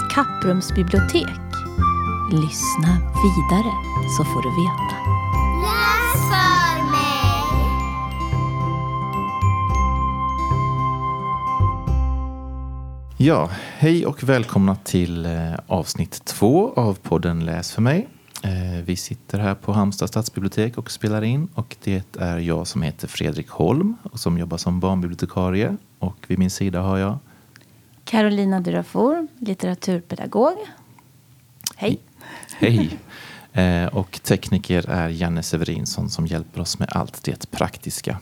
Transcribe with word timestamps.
Ett 0.00 0.10
kapprumsbibliotek? 0.10 1.40
Lyssna 2.32 2.98
vidare 3.22 3.72
så 4.16 4.24
får 4.24 4.42
du 4.42 4.48
veta. 4.62 4.96
Läs 5.62 6.30
för 6.30 6.90
mig! 6.90 7.44
Ja, 13.18 13.50
hej 13.78 14.06
och 14.06 14.22
välkomna 14.22 14.76
till 14.76 15.26
eh, 15.26 15.54
avsnitt 15.66 16.24
två 16.24 16.72
av 16.76 16.94
podden 16.94 17.44
Läs 17.44 17.72
för 17.72 17.82
mig. 17.82 18.08
Eh, 18.42 18.84
vi 18.84 18.96
sitter 18.96 19.38
här 19.38 19.54
på 19.54 19.72
Halmstad 19.72 20.08
stadsbibliotek 20.08 20.78
och 20.78 20.90
spelar 20.90 21.22
in 21.22 21.48
och 21.54 21.76
det 21.84 22.16
är 22.16 22.38
jag 22.38 22.66
som 22.66 22.82
heter 22.82 23.08
Fredrik 23.08 23.48
Holm 23.48 23.96
och 24.02 24.20
som 24.20 24.38
jobbar 24.38 24.56
som 24.56 24.80
barnbibliotekarie 24.80 25.76
och 25.98 26.16
vid 26.26 26.38
min 26.38 26.50
sida 26.50 26.80
har 26.80 26.98
jag 26.98 27.18
Carolina 28.10 28.60
Durafor, 28.60 29.28
litteraturpedagog. 29.38 30.56
Hej. 31.76 32.00
Hej! 32.58 32.98
Eh, 33.52 33.86
och 33.86 34.20
tekniker 34.22 34.90
är 34.90 35.08
Janne 35.08 35.42
Severinsson 35.42 36.10
som 36.10 36.26
hjälper 36.26 36.60
oss 36.60 36.78
med 36.78 36.88
allt 36.92 37.24
det 37.24 37.50
praktiska. 37.50 38.18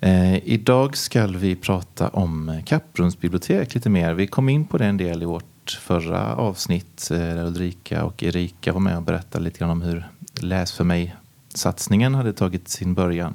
Eh, 0.00 0.48
idag 0.48 0.96
ska 0.96 1.26
vi 1.26 1.56
prata 1.56 2.08
om 2.08 2.62
Kapprums 2.66 3.18
bibliotek 3.18 3.74
lite 3.74 3.90
mer. 3.90 4.14
Vi 4.14 4.26
kom 4.26 4.48
in 4.48 4.66
på 4.66 4.78
den 4.78 4.96
del 4.96 5.22
i 5.22 5.24
vårt 5.24 5.78
förra 5.80 6.36
avsnitt 6.36 7.10
eh, 7.10 7.18
där 7.18 7.46
Ulrika 7.46 8.04
och 8.04 8.22
Erika 8.22 8.72
var 8.72 8.80
med 8.80 8.96
och 8.96 9.02
berättade 9.02 9.44
lite 9.44 9.58
grann 9.58 9.70
om 9.70 9.82
hur 9.82 10.08
Läs 10.40 10.72
för 10.72 10.84
mig-satsningen 10.84 12.14
hade 12.14 12.32
tagit 12.32 12.68
sin 12.68 12.94
början. 12.94 13.34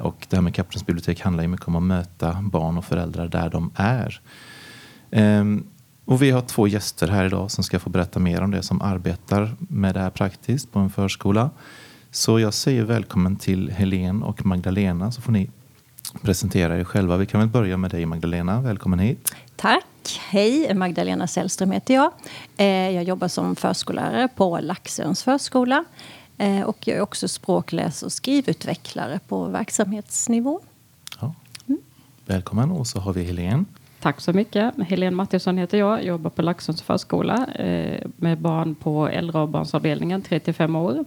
Och 0.00 0.26
det 0.28 0.36
här 0.36 0.42
med 0.42 0.54
Kapprums 0.54 0.86
bibliotek 0.86 1.20
handlar 1.20 1.42
ju 1.42 1.48
mycket 1.48 1.68
om 1.68 1.76
att 1.76 1.82
möta 1.82 2.42
barn 2.42 2.78
och 2.78 2.84
föräldrar 2.84 3.28
där 3.28 3.50
de 3.50 3.70
är. 3.76 4.20
Ehm, 5.14 5.66
och 6.04 6.22
vi 6.22 6.30
har 6.30 6.40
två 6.40 6.68
gäster 6.68 7.08
här 7.08 7.24
idag 7.24 7.50
som 7.50 7.64
ska 7.64 7.78
få 7.80 7.90
berätta 7.90 8.18
mer 8.20 8.42
om 8.42 8.50
det 8.50 8.62
som 8.62 8.82
arbetar 8.82 9.56
med 9.58 9.94
det 9.94 10.00
här 10.00 10.10
praktiskt 10.10 10.72
på 10.72 10.78
en 10.78 10.90
förskola. 10.90 11.50
Så 12.10 12.40
jag 12.40 12.54
säger 12.54 12.82
välkommen 12.84 13.36
till 13.36 13.70
Helene 13.70 14.24
och 14.24 14.46
Magdalena 14.46 15.12
så 15.12 15.20
får 15.22 15.32
ni 15.32 15.50
presentera 16.22 16.78
er 16.78 16.84
själva. 16.84 17.16
Vi 17.16 17.26
kan 17.26 17.40
väl 17.40 17.48
börja 17.48 17.76
med 17.76 17.90
dig 17.90 18.06
Magdalena. 18.06 18.60
Välkommen 18.60 18.98
hit. 18.98 19.34
Tack. 19.56 20.20
Hej, 20.28 20.74
Magdalena 20.74 21.26
Sällström 21.26 21.70
heter 21.70 21.94
jag. 21.94 22.12
Eh, 22.56 22.66
Jag 22.66 23.04
jobbar 23.04 23.28
som 23.28 23.56
förskollärare 23.56 24.28
på 24.28 24.58
Laxöns 24.62 25.22
förskola. 25.22 25.84
Eh, 26.38 26.60
Och 26.60 26.88
jag 26.88 26.96
är 26.96 27.00
också 27.00 27.28
språkläs 27.28 28.02
och 28.02 28.12
skrivutvecklare 28.12 29.20
på 29.28 29.44
verksamhetsnivå. 29.44 30.60
Ja. 31.20 31.34
Välkommen 32.26 32.70
och 32.70 32.86
så 32.86 33.00
har 33.00 33.12
vi 33.12 33.24
Helene. 33.24 33.64
Tack 34.04 34.20
så 34.20 34.32
mycket. 34.32 34.74
Helene 34.88 35.16
Mattisson 35.16 35.58
heter 35.58 35.78
jag. 35.78 36.04
Jobbar 36.04 36.30
på 36.30 36.42
Laxåns 36.42 36.82
förskola 36.82 37.46
eh, 37.46 38.06
med 38.16 38.38
barn 38.38 38.74
på 38.74 39.08
äldre 39.08 39.38
och 39.38 39.48
barnsavdelningen 39.48 40.22
3-5 40.22 40.78
år. 40.78 41.04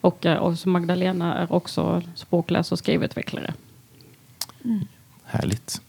Och, 0.00 0.26
eh, 0.26 0.36
och 0.36 0.66
Magdalena 0.66 1.34
är 1.34 1.52
också 1.52 2.02
språkläs 2.14 2.72
och 2.72 2.78
skrivutvecklare. 2.78 3.54
Härligt. 5.24 5.80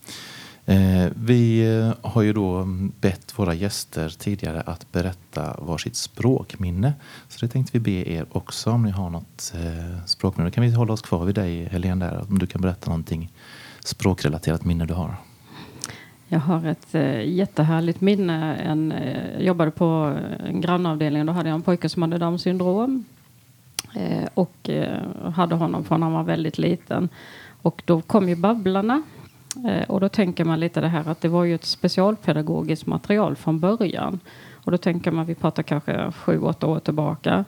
Eh, 0.65 1.07
vi 1.15 1.65
har 2.01 2.21
ju 2.21 2.33
då 2.33 2.63
bett 2.99 3.39
våra 3.39 3.53
gäster 3.53 4.09
tidigare 4.09 4.61
att 4.61 4.91
berätta 4.91 5.57
varsitt 5.59 5.95
språkminne. 5.95 6.93
Så 7.27 7.45
det 7.45 7.51
tänkte 7.51 7.79
vi 7.79 7.79
be 7.79 8.11
er 8.11 8.25
också 8.31 8.71
om 8.71 8.83
ni 8.83 8.91
har 8.91 9.09
något 9.09 9.53
eh, 9.55 10.05
språkminne. 10.05 10.49
Då 10.49 10.53
kan 10.53 10.63
vi 10.63 10.71
hålla 10.71 10.93
oss 10.93 11.01
kvar 11.01 11.25
vid 11.25 11.35
dig 11.35 11.65
Helene 11.65 12.05
där. 12.05 12.25
Om 12.29 12.39
du 12.39 12.47
kan 12.47 12.61
berätta 12.61 12.89
någonting 12.89 13.31
språkrelaterat 13.85 14.65
minne 14.65 14.85
du 14.85 14.93
har. 14.93 15.15
Jag 16.27 16.39
har 16.39 16.65
ett 16.65 16.95
eh, 16.95 17.29
jättehärligt 17.29 18.01
minne. 18.01 18.55
En, 18.55 18.91
eh, 18.91 19.33
jag 19.33 19.43
jobbade 19.43 19.71
på 19.71 20.17
eh, 20.17 20.49
en 20.49 20.61
grannavdelning. 20.61 21.25
Då 21.25 21.33
hade 21.33 21.49
jag 21.49 21.55
en 21.55 21.61
pojke 21.61 21.89
som 21.89 22.01
hade 22.01 22.17
Downs 22.17 22.41
syndrom. 22.41 23.05
Eh, 23.95 24.27
och 24.33 24.69
eh, 24.69 25.31
hade 25.33 25.55
honom 25.55 25.83
från 25.83 26.01
han 26.01 26.13
var 26.13 26.23
väldigt 26.23 26.57
liten. 26.57 27.09
Och 27.61 27.83
då 27.85 28.01
kom 28.01 28.29
ju 28.29 28.35
Babblarna. 28.35 29.03
Eh, 29.67 29.89
och 29.89 29.99
då 29.99 30.09
tänker 30.09 30.45
man 30.45 30.59
lite 30.59 30.81
det 30.81 30.87
här 30.87 31.09
att 31.09 31.21
det 31.21 31.27
var 31.27 31.43
ju 31.43 31.55
ett 31.55 31.65
specialpedagogiskt 31.65 32.85
material 32.85 33.35
från 33.35 33.59
början. 33.59 34.19
Och 34.53 34.71
då 34.71 34.77
tänker 34.77 35.11
man, 35.11 35.25
vi 35.25 35.35
pratar 35.35 35.63
kanske 35.63 36.11
sju, 36.11 36.39
åtta 36.39 36.67
år 36.67 36.79
tillbaka. 36.79 37.45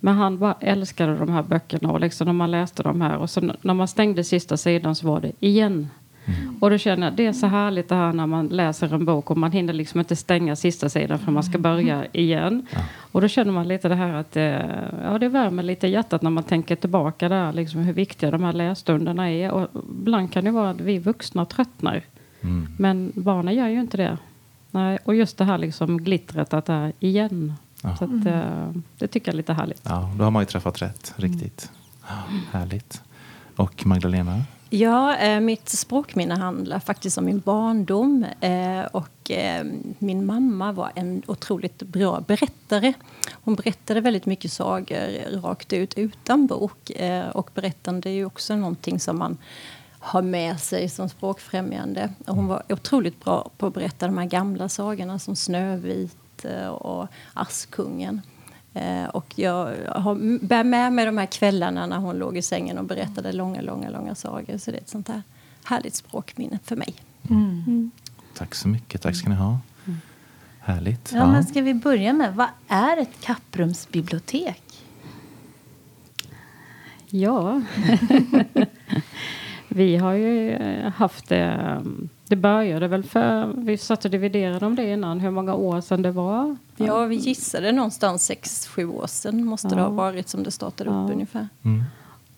Men 0.00 0.14
han 0.14 0.38
bara 0.38 0.54
älskade 0.60 1.16
de 1.16 1.28
här 1.28 1.42
böckerna 1.42 1.92
och 1.92 2.00
liksom 2.00 2.26
när 2.26 2.32
man 2.32 2.50
läste 2.50 2.82
de 2.82 3.00
här 3.00 3.16
och 3.16 3.30
så 3.30 3.40
när 3.62 3.74
man 3.74 3.88
stängde 3.88 4.24
sista 4.24 4.56
sidan 4.56 4.94
så 4.94 5.06
var 5.06 5.20
det 5.20 5.32
igen. 5.40 5.88
Och 6.60 6.70
då 6.70 6.78
känner 6.78 7.06
jag, 7.06 7.16
det 7.16 7.26
är 7.26 7.32
så 7.32 7.46
härligt 7.46 7.88
det 7.88 7.94
här 7.94 8.12
när 8.12 8.26
man 8.26 8.48
läser 8.48 8.94
en 8.94 9.04
bok 9.04 9.30
och 9.30 9.36
man 9.36 9.52
hinner 9.52 9.72
liksom 9.72 10.00
inte 10.00 10.16
stänga 10.16 10.56
sista 10.56 10.88
sidan 10.88 11.18
för 11.18 11.32
man 11.32 11.42
ska 11.42 11.58
börja 11.58 12.06
igen. 12.12 12.66
Och 13.12 13.20
då 13.20 13.28
känner 13.28 13.52
man 13.52 13.68
lite 13.68 13.88
det 13.88 13.94
här 13.94 14.14
att 14.14 14.36
eh, 14.36 14.44
ja, 15.02 15.18
det 15.20 15.28
värmer 15.28 15.62
lite 15.62 15.86
hjärtat 15.86 16.22
när 16.22 16.30
man 16.30 16.44
tänker 16.44 16.76
tillbaka 16.76 17.28
där, 17.28 17.52
liksom 17.52 17.80
hur 17.80 17.92
viktiga 17.92 18.30
de 18.30 18.42
här 18.42 18.52
lässtunderna 18.52 19.30
är. 19.30 19.50
Och 19.50 19.68
ibland 20.00 20.32
kan 20.32 20.44
det 20.44 20.50
vara 20.50 20.70
att 20.70 20.80
vi 20.80 20.98
vuxna 20.98 21.44
tröttnar. 21.44 22.02
Mm. 22.40 22.68
Men 22.78 23.12
barnen 23.14 23.54
gör 23.54 23.68
ju 23.68 23.80
inte 23.80 23.96
det. 23.96 24.18
Nej, 24.70 24.98
och 25.04 25.14
just 25.14 25.38
det 25.38 25.44
här 25.44 25.58
liksom 25.58 26.04
glittret 26.04 26.54
att 26.54 26.66
det 26.66 26.72
är 26.72 26.92
igen. 27.00 27.54
Ja. 27.82 27.96
Så 27.96 28.04
att, 28.04 28.26
eh, 28.26 28.82
det 28.98 29.06
tycker 29.06 29.28
jag 29.28 29.34
är 29.34 29.36
lite 29.36 29.52
härligt. 29.52 29.82
Ja, 29.84 30.10
då 30.18 30.24
har 30.24 30.30
man 30.30 30.42
ju 30.42 30.46
träffat 30.46 30.82
rätt. 30.82 31.14
Riktigt. 31.16 31.70
Ja, 32.08 32.14
härligt. 32.52 33.02
Och 33.56 33.86
Magdalena? 33.86 34.42
Ja, 34.74 35.16
eh, 35.16 35.40
mitt 35.40 35.68
språkminne 35.68 36.34
handlar 36.34 36.78
faktiskt 36.78 37.18
om 37.18 37.24
min 37.24 37.40
barndom. 37.40 38.26
Eh, 38.40 38.84
och 38.84 39.30
eh, 39.30 39.64
min 39.98 40.26
mamma 40.26 40.72
var 40.72 40.92
en 40.94 41.22
otroligt 41.26 41.82
bra 41.82 42.20
berättare. 42.20 42.92
Hon 43.32 43.54
berättade 43.54 44.00
väldigt 44.00 44.26
mycket 44.26 44.52
sagor 44.52 45.40
rakt 45.40 45.72
ut 45.72 45.98
utan 45.98 46.46
bok. 46.46 46.90
Eh, 46.90 47.28
och 47.28 47.50
berättande 47.54 48.10
är 48.10 48.12
ju 48.12 48.24
också 48.24 48.56
någonting 48.56 49.00
som 49.00 49.18
man 49.18 49.38
har 49.98 50.22
med 50.22 50.60
sig 50.60 50.88
som 50.88 51.08
språkfrämjande. 51.08 52.12
Och 52.26 52.36
hon 52.36 52.46
var 52.46 52.62
otroligt 52.68 53.24
bra 53.24 53.50
på 53.58 53.66
att 53.66 53.74
berätta 53.74 54.06
de 54.06 54.18
här 54.18 54.26
gamla 54.26 54.68
sagorna 54.68 55.18
som 55.18 55.36
Snövit 55.36 56.44
eh, 56.44 56.68
och 56.68 57.08
Askungen. 57.34 58.20
Eh, 58.74 59.04
och 59.04 59.38
jag 59.38 59.76
har, 59.88 60.44
bär 60.46 60.64
med 60.64 60.92
mig 60.92 61.06
de 61.06 61.18
här 61.18 61.26
kvällarna 61.26 61.86
när 61.86 61.98
hon 61.98 62.18
låg 62.18 62.36
i 62.36 62.42
sängen 62.42 62.78
och 62.78 62.84
berättade 62.84 63.32
långa, 63.32 63.60
långa, 63.60 63.90
långa 63.90 64.14
sagor. 64.14 64.58
Så 64.58 64.70
det 64.70 64.76
är 64.76 64.80
ett 64.80 64.88
sånt 64.88 65.08
här 65.08 65.22
härligt 65.64 65.94
språkminne 65.94 66.58
för 66.64 66.76
mig. 66.76 66.94
Tack 68.34 68.54
så 68.54 68.68
mycket. 68.68 69.02
Tack 69.02 69.16
ska 69.16 69.28
ni 69.28 69.34
ha. 69.34 69.58
Härligt. 70.60 71.12
Ja, 71.14 71.32
men 71.32 71.44
ska 71.44 71.62
vi 71.62 71.74
börja 71.74 72.12
med, 72.12 72.34
vad 72.34 72.48
är 72.68 72.96
ett 72.96 73.20
kapprumsbibliotek? 73.20 74.62
Ja. 77.08 77.62
vi 79.68 79.96
har 79.96 80.12
ju 80.12 80.58
haft 80.96 81.28
det. 81.28 81.82
Det 82.28 82.36
började 82.36 82.88
väl 82.88 83.02
för, 83.02 83.52
vi 83.56 83.78
satt 83.78 84.04
och 84.04 84.10
dividerade 84.10 84.66
om 84.66 84.74
det 84.76 84.92
innan, 84.92 85.20
hur 85.20 85.30
många 85.30 85.54
år 85.54 85.80
sedan 85.80 86.02
det 86.02 86.10
var. 86.10 86.56
Ja, 86.76 87.04
vi 87.04 87.14
gissade 87.16 87.72
någonstans 87.72 88.24
sex 88.26 88.66
sju 88.68 88.86
år 88.88 89.06
sedan 89.06 89.44
måste 89.44 89.68
det 89.68 89.74
Ja. 89.76 89.82
ha 89.82 89.90
varit 89.90 90.28
som 90.28 90.42
det 90.42 90.50
startade 90.50 90.90
upp 90.90 91.08
Ja. 91.08 91.12
ungefär. 91.12 91.48
Mm. 91.64 91.82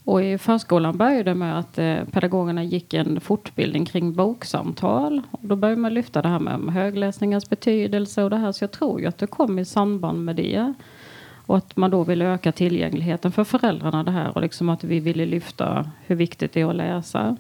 Och 0.05 0.23
i 0.25 0.39
förskolan 0.39 0.97
började 0.97 1.23
det 1.23 1.35
med 1.35 1.59
att 1.59 1.79
eh, 1.79 1.97
pedagogerna 2.11 2.65
gick 2.65 2.95
en 2.95 3.21
fortbildning 3.21 3.85
kring 3.87 4.15
boksamtal. 4.15 5.23
Och 5.31 5.39
då 5.43 5.57
började 5.57 5.81
man 5.81 5.95
lyfta 5.95 6.23
det 6.23 6.29
här 6.29 6.39
med 6.39 6.75
högläsningens 6.75 7.51
betydelse 7.51 8.23
och 8.23 8.31
det 8.31 8.37
här. 8.37 8.53
Så 8.53 8.65
jag 8.65 8.71
tror 8.71 9.01
ju 9.01 9.07
att 9.07 9.19
det 9.19 9.27
kom 9.27 9.59
i 9.59 9.65
samband 9.65 10.25
med 10.25 10.37
det. 10.37 10.75
Och 11.47 11.57
att 11.57 11.77
man 11.77 11.91
då 11.91 12.05
ville 12.05 12.25
öka 12.25 12.53
tillgängligheten 12.53 13.33
för 13.33 13.45
föräldrarna 13.45 14.05
det 14.05 14.11
här 14.11 14.35
och 14.35 14.41
liksom 14.43 14.69
att 14.69 14.85
vi 14.85 15.01
ville 15.01 15.27
lyfta 15.27 15.91
hur 16.07 16.17
viktigt 16.17 16.53
det 16.53 16.61
är 16.61 16.67
att 16.71 16.77
läsa. 16.77 17.37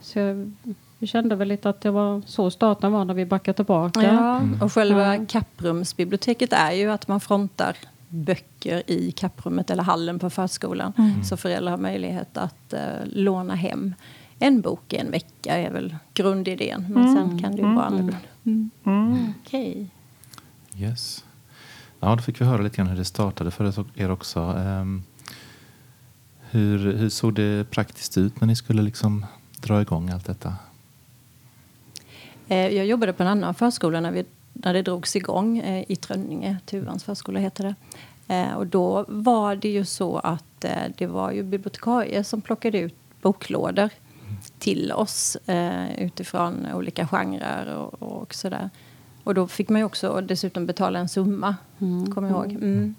Så 0.00 0.18
jag, 0.18 0.52
vi 0.98 1.06
kände 1.06 1.34
väl 1.36 1.48
lite 1.48 1.68
att 1.68 1.80
det 1.80 1.90
var 1.90 2.22
så 2.26 2.50
starten 2.50 2.92
var 2.92 3.04
när 3.04 3.14
vi 3.14 3.26
backade 3.26 3.56
tillbaka. 3.56 4.02
Ja, 4.02 4.42
och 4.64 4.72
själva 4.72 5.16
Ja. 5.16 5.24
kapprumsbiblioteket 5.28 6.52
är 6.52 6.72
ju 6.72 6.90
att 6.90 7.08
man 7.08 7.20
frontar 7.20 7.76
böcker 8.08 8.82
i 8.90 9.12
kapprummet 9.12 9.70
eller 9.70 9.82
hallen 9.82 10.18
på 10.18 10.30
förskolan. 10.30 10.92
Så 11.24 11.36
föräldrar 11.36 11.70
har 11.70 11.78
möjlighet 11.78 12.36
att 12.36 12.72
eh, 12.72 12.80
låna 13.04 13.54
hem 13.54 13.94
en 14.38 14.60
bok 14.60 14.92
en 14.92 15.10
vecka 15.10 15.56
är 15.58 15.70
väl 15.70 15.96
grundidén. 16.14 16.86
Men 16.88 17.14
sen 17.16 17.42
kan 17.42 17.56
det 17.56 17.62
ju 17.62 17.74
vara 17.74 17.84
annorlunda. 17.84 18.16
Okej. 19.44 19.86
Yes. 20.76 21.24
Ja, 22.00 22.16
då 22.16 22.22
fick 22.22 22.40
vi 22.40 22.44
höra 22.44 22.62
lite 22.62 22.76
grann 22.76 22.86
hur 22.86 22.96
det 22.96 23.04
startade 23.04 23.50
för 23.50 23.84
er 23.94 24.10
också. 24.10 24.40
Ehm, 24.40 25.02
hur, 26.50 26.92
hur 26.92 27.08
såg 27.08 27.34
det 27.34 27.70
praktiskt 27.70 28.18
ut 28.18 28.40
när 28.40 28.46
ni 28.46 28.56
skulle 28.56 28.82
liksom 28.82 29.26
dra 29.60 29.82
igång 29.82 30.10
allt 30.10 30.26
detta? 30.26 30.54
Eh, 32.48 32.68
Jag 32.68 32.86
jobbade 32.86 33.12
på 33.12 33.22
en 33.22 33.28
annan 33.28 33.54
förskola 33.54 34.00
när, 34.00 34.10
vi, 34.10 34.24
när 34.52 34.74
det 34.74 34.82
drogs 34.82 35.16
igång 35.16 35.58
eh, 35.58 35.84
i 35.88 35.96
Trönninge, 35.96 36.56
Tuvans 36.66 37.04
förskola 37.04 37.40
heter 37.40 37.64
det. 37.64 37.74
Eh, 38.34 38.54
Och 38.54 38.66
då 38.66 39.04
var 39.08 39.56
det 39.56 39.68
ju 39.68 39.84
så 39.84 40.18
att 40.18 40.64
det 40.96 41.06
var 41.06 41.30
ju 41.32 41.42
bibliotekarier 41.42 42.22
som 42.22 42.40
plockade 42.40 42.78
ut 42.78 42.94
boklådor. 43.22 43.90
till 44.58 44.92
oss 44.92 45.36
utifrån 45.98 46.66
olika 46.74 47.06
genrer 47.06 47.74
och, 47.76 48.02
och 48.22 48.34
sådär. 48.34 48.70
Och 49.24 49.34
då 49.34 49.46
fick 49.48 49.68
man 49.68 49.80
ju 49.80 49.84
också 49.84 50.20
dessutom 50.20 50.66
betala 50.66 50.98
en 50.98 51.08
summa, 51.08 51.56
Mm. 51.78 52.12
kommer 52.14 52.28
jag 52.28 52.36
ihåg. 52.38 52.52
Mm. 52.52 52.94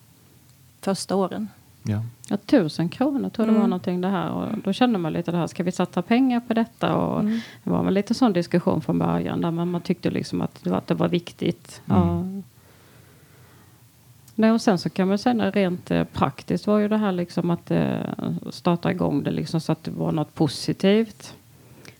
Första 0.81 1.15
åren. 1.15 1.47
Ja. 1.89 2.01
Ja, 2.29 2.37
tusen 2.37 2.89
kronor 2.89 3.29
tror 3.29 3.47
jag 3.47 3.55
det 3.55 3.59
var 3.59 3.65
Mm. 3.65 3.69
någonting 3.69 4.01
det 4.01 4.07
här. 4.07 4.29
Och 4.31 4.47
då 4.63 4.73
kände 4.73 4.99
man 4.99 5.13
lite 5.13 5.31
det 5.31 5.37
här, 5.37 5.47
ska 5.47 5.63
vi 5.63 5.71
satsa 5.71 6.01
pengar 6.01 6.39
på 6.39 6.53
detta? 6.53 6.95
Och 6.95 7.19
Mm. 7.19 7.39
Det 7.63 7.69
var 7.69 7.83
väl 7.83 7.93
lite 7.93 8.13
sån 8.13 8.33
diskussion 8.33 8.81
från 8.81 8.99
början 8.99 9.41
där 9.41 9.51
man, 9.51 9.71
man 9.71 9.81
tyckte 9.81 10.09
liksom 10.09 10.41
att 10.41 10.63
det 10.63 10.69
var, 10.69 10.77
att 10.77 10.87
det 10.87 10.93
var 10.93 11.07
viktigt. 11.07 11.81
Ja. 11.85 12.23
Nej, 14.35 14.51
och 14.51 14.61
sen 14.61 14.77
så 14.77 14.89
kan 14.89 15.07
man 15.07 15.17
säga 15.17 15.51
rent 15.51 15.91
eh, 15.91 16.03
praktiskt 16.03 16.67
var 16.67 16.77
ju 16.79 16.87
det 16.87 16.97
här 16.97 17.11
liksom 17.11 17.49
att 17.49 17.71
eh, 17.71 17.97
starta 18.49 18.91
igång 18.91 19.23
det 19.23 19.31
liksom 19.31 19.61
så 19.61 19.71
att 19.71 19.83
det 19.83 19.91
var 19.91 20.11
något 20.11 20.35
positivt. 20.35 21.35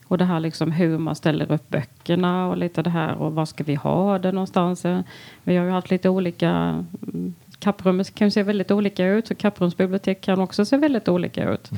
Och 0.07 0.17
det 0.17 0.25
här 0.25 0.39
liksom 0.39 0.71
hur 0.71 0.97
man 0.97 1.15
ställer 1.15 1.51
upp 1.51 1.69
böckerna 1.69 2.47
och 2.47 2.57
lite 2.57 2.81
det 2.81 2.89
här 2.89 3.15
och 3.15 3.33
var 3.33 3.45
ska 3.45 3.63
vi 3.63 3.75
ha 3.75 4.19
det 4.19 4.31
någonstans. 4.31 4.85
Eh, 4.85 4.99
Vi 5.43 5.57
har 5.57 5.65
ju 5.65 5.71
haft 5.71 5.89
lite 5.91 6.09
olika 6.09 6.49
mm, 7.13 7.33
Kapprummet 7.59 8.15
kan 8.15 8.27
ju 8.27 8.31
se 8.31 8.43
väldigt 8.43 8.71
olika 8.71 9.07
ut 9.07 9.27
så 9.27 9.35
kapprumsbibliotek 9.35 10.21
kan 10.21 10.39
också 10.39 10.65
se 10.65 10.77
väldigt 10.77 11.07
olika 11.07 11.49
ut. 11.49 11.69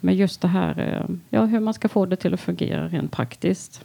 Men 0.00 0.14
just 0.14 0.40
det 0.40 0.48
här 0.48 0.78
eh, 0.78 1.16
ja, 1.30 1.44
hur 1.44 1.60
man 1.60 1.74
ska 1.74 1.88
få 1.88 2.06
det 2.06 2.16
till 2.16 2.34
att 2.34 2.40
fungera 2.40 2.88
rent 2.88 3.12
praktiskt. 3.12 3.84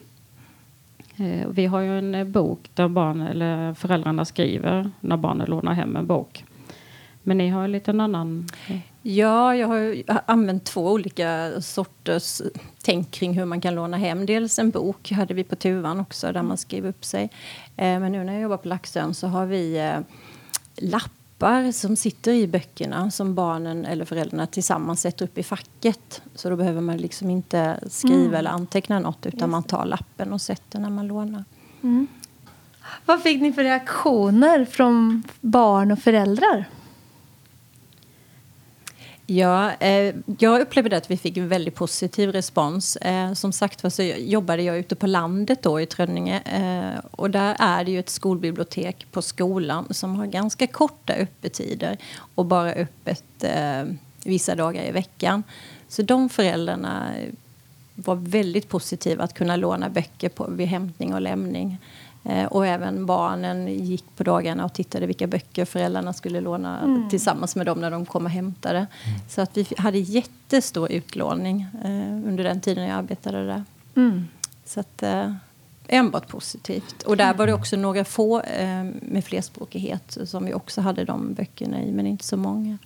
Eh, 1.17 1.47
Vi 1.49 1.65
har 1.65 1.79
ju 1.79 1.97
en 1.97 2.15
eh, 2.15 2.23
bok 2.23 2.69
där 2.73 2.87
barn, 2.87 3.21
eller 3.21 3.73
föräldrarna 3.73 4.25
skriver 4.25 4.91
när 4.99 5.17
barnen 5.17 5.49
lånar 5.49 5.73
hem 5.73 5.95
en 5.95 6.07
bok. 6.07 6.45
Men 7.23 7.37
ni 7.37 7.49
har 7.49 7.63
en 7.63 7.71
liten 7.71 7.99
annan... 7.99 8.47
Ja, 9.01 9.55
jag 9.55 9.67
har 9.67 10.03
använt 10.25 10.63
två 10.63 10.91
olika 10.91 11.61
sorters 11.61 12.41
tänk 12.83 13.11
kring 13.11 13.33
hur 13.33 13.45
man 13.45 13.61
kan 13.61 13.75
låna 13.75 13.97
hem. 13.97 14.25
Dels 14.25 14.59
en 14.59 14.69
bok 14.69 15.11
hade 15.11 15.33
vi 15.33 15.43
på 15.43 15.55
Tuvan 15.55 15.99
också 15.99 16.31
där 16.31 16.43
man 16.43 16.57
skrev 16.57 16.85
upp 16.85 17.05
sig. 17.05 17.29
Men 17.75 18.11
nu 18.11 18.23
när 18.23 18.33
jag 18.33 18.41
jobbar 18.41 18.57
på 18.57 18.67
Laxön 18.67 19.13
så 19.13 19.27
har 19.27 19.45
vi 19.45 19.77
eh, 19.77 19.99
lappar 21.45 21.71
som 21.71 21.95
sitter 21.95 22.33
i 22.33 22.47
böckerna 22.47 23.11
som 23.11 23.35
barnen 23.35 23.85
eller 23.85 24.05
föräldrarna 24.05 24.47
tillsammans 24.47 25.01
sätter 25.01 25.25
upp 25.25 25.37
i 25.37 25.43
facket. 25.43 26.21
Så 26.35 26.49
då 26.49 26.55
behöver 26.55 26.81
man 26.81 26.97
liksom 26.97 27.29
inte 27.29 27.79
skriva 27.89 28.37
eller 28.37 28.51
anteckna 28.51 28.99
något 28.99 29.25
utan 29.25 29.49
man 29.49 29.63
tar 29.63 29.85
lappen 29.85 30.33
och 30.33 30.41
sätter 30.41 30.79
när 30.79 30.89
man 30.89 31.07
lånar. 31.07 31.43
Vad 33.05 33.21
fick 33.21 33.41
ni 33.41 33.53
för 33.53 33.63
reaktioner 33.63 34.65
från 34.65 35.23
barn 35.41 35.91
och 35.91 35.99
föräldrar? 35.99 36.65
Ja, 39.27 39.71
eh, 39.73 40.15
jag 40.39 40.61
upplevde 40.61 40.97
att 40.97 41.11
vi 41.11 41.17
fick 41.17 41.37
en 41.37 41.47
väldigt 41.47 41.75
positiv 41.75 42.31
respons. 42.31 42.95
Eh, 42.95 43.33
som 43.33 43.51
sagt 43.51 43.83
var 43.83 43.89
så 43.89 44.03
jobbade 44.03 44.63
jag 44.63 44.77
ute 44.77 44.95
på 44.95 45.07
landet 45.07 45.63
då 45.63 45.81
i 45.81 45.85
Trönninge. 45.85 46.41
Eh, 46.45 47.05
och 47.11 47.31
där 47.31 47.55
är 47.59 47.83
det 47.83 47.91
ju 47.91 47.99
ett 47.99 48.09
skolbibliotek 48.09 49.07
på 49.11 49.21
skolan 49.21 49.93
som 49.93 50.15
har 50.15 50.25
ganska 50.25 50.67
korta 50.67 51.13
öppettider 51.13 51.97
och 52.35 52.45
bara 52.45 52.71
öppet 52.71 53.43
eh, 53.43 53.83
vissa 54.23 54.55
dagar 54.55 54.83
i 54.83 54.91
veckan. 54.91 55.43
Så 55.87 56.01
de 56.01 56.29
föräldrarna 56.29 57.13
var 57.95 58.15
väldigt 58.15 58.69
positiva 58.69 59.23
att 59.23 59.33
kunna 59.33 59.55
låna 59.55 59.89
böcker 59.89 60.29
på, 60.29 60.47
vid 60.49 60.67
hämtning 60.67 61.13
och 61.13 61.21
lämning. 61.21 61.77
Eh, 62.25 62.45
och 62.45 62.67
även 62.67 63.05
barnen 63.05 63.67
gick 63.67 64.05
på 64.15 64.23
dagarna 64.23 64.65
och 64.65 64.73
tittade 64.73 65.05
vilka 65.05 65.27
böcker 65.27 65.65
föräldrarna 65.65 66.13
skulle 66.13 66.41
låna 66.41 67.07
tillsammans 67.09 67.55
med 67.55 67.65
dem 67.65 67.81
när 67.81 67.91
de 67.91 68.05
kom 68.05 68.25
och 68.25 68.31
hämtade. 68.31 68.87
Så 69.29 69.41
att 69.41 69.57
vi 69.57 69.67
hade 69.77 69.97
jättestor 69.97 70.91
utlåning 70.91 71.67
eh, 71.83 72.27
under 72.27 72.43
den 72.43 72.61
tiden 72.61 72.83
jag 72.83 72.97
arbetade 72.97 73.45
där. 73.45 73.63
Mm. 73.95 74.27
Så 74.65 74.79
att, 74.79 75.03
eh, 75.03 75.33
enbart 75.87 76.27
positivt. 76.27 77.03
Och 77.03 77.17
där 77.17 77.33
var 77.33 77.47
det 77.47 77.53
också 77.53 77.77
några 77.77 78.05
få 78.05 78.41
eh, 78.41 78.83
med 79.01 79.23
flerspråkighet 79.25 80.17
som 80.25 80.45
vi 80.45 80.53
också 80.53 80.81
hade 80.81 81.05
de 81.05 81.33
böckerna 81.33 81.83
i, 81.83 81.91
men 81.91 82.07
inte 82.07 82.25
så 82.25 82.37
många. 82.37 82.77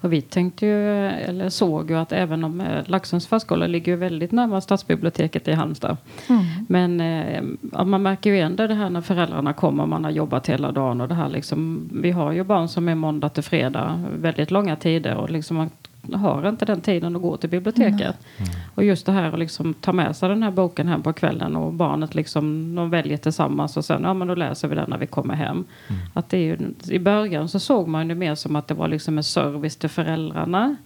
Och 0.00 0.12
vi 0.12 0.20
tänkte 0.22 0.66
ju, 0.66 1.06
eller 1.06 1.48
såg 1.48 1.90
ju 1.90 1.96
att 1.96 2.12
även 2.12 2.44
om 2.44 2.60
eh, 2.60 2.82
Laxåns 2.86 3.26
förskola 3.26 3.66
ligger 3.66 3.96
väldigt 3.96 4.32
nära 4.32 4.60
stadsbiblioteket 4.60 5.48
i 5.48 5.52
Halmstad. 5.52 5.96
Mm. 6.28 6.44
Men 6.68 7.00
eh, 7.00 7.42
ja, 7.72 7.84
man 7.84 8.02
märker 8.02 8.30
ju 8.30 8.40
ändå 8.40 8.66
det 8.66 8.74
här 8.74 8.90
när 8.90 9.00
föräldrarna 9.00 9.52
kommer 9.52 9.82
och 9.82 9.88
man 9.88 10.04
har 10.04 10.10
jobbat 10.10 10.48
hela 10.48 10.72
dagen. 10.72 11.00
Och 11.00 11.08
det 11.08 11.14
här 11.14 11.28
liksom, 11.28 11.88
vi 11.92 12.10
har 12.10 12.32
ju 12.32 12.44
barn 12.44 12.68
som 12.68 12.88
är 12.88 12.94
måndag 12.94 13.28
till 13.28 13.42
fredag 13.42 14.04
väldigt 14.20 14.50
långa 14.50 14.76
tider 14.76 15.16
och 15.16 15.30
liksom 15.30 15.56
man 15.56 15.70
har 16.14 16.48
inte 16.48 16.64
den 16.64 16.80
tiden 16.80 17.16
att 17.16 17.22
gå 17.22 17.36
till 17.36 17.50
biblioteket. 17.50 18.16
Och 18.74 18.84
just 18.84 19.06
det 19.06 19.12
här 19.12 19.32
att 19.32 19.38
liksom 19.38 19.74
ta 19.74 19.92
med 19.92 20.16
sig 20.16 20.28
den 20.28 20.42
här 20.42 20.50
boken 20.50 20.88
hem 20.88 21.02
på 21.02 21.12
kvällen 21.12 21.56
och 21.56 21.72
barnet 21.72 22.14
liksom, 22.14 22.74
de 22.74 22.90
väljer 22.90 23.16
tillsammans 23.16 23.76
och 23.76 23.84
sen 23.84 24.02
ja 24.02 24.14
men 24.14 24.28
då 24.28 24.34
läser 24.34 24.68
vi 24.68 24.74
den 24.74 24.90
när 24.90 24.98
vi 24.98 25.06
kommer 25.06 25.34
hem. 25.34 25.64
Att 26.14 26.28
det 26.30 26.36
är 26.38 26.42
ju, 26.42 26.58
I 26.94 26.98
början 26.98 27.48
så 27.48 27.58
såg 27.60 27.88
man 27.88 28.08
det 28.08 28.14
mer 28.14 28.34
som 28.34 28.56
att 28.56 28.66
det 28.68 28.74
var 28.74 28.88
liksom 28.88 29.18
en 29.18 29.24
service 29.24 29.76
till 29.76 29.88
föräldrarna. 29.90 30.76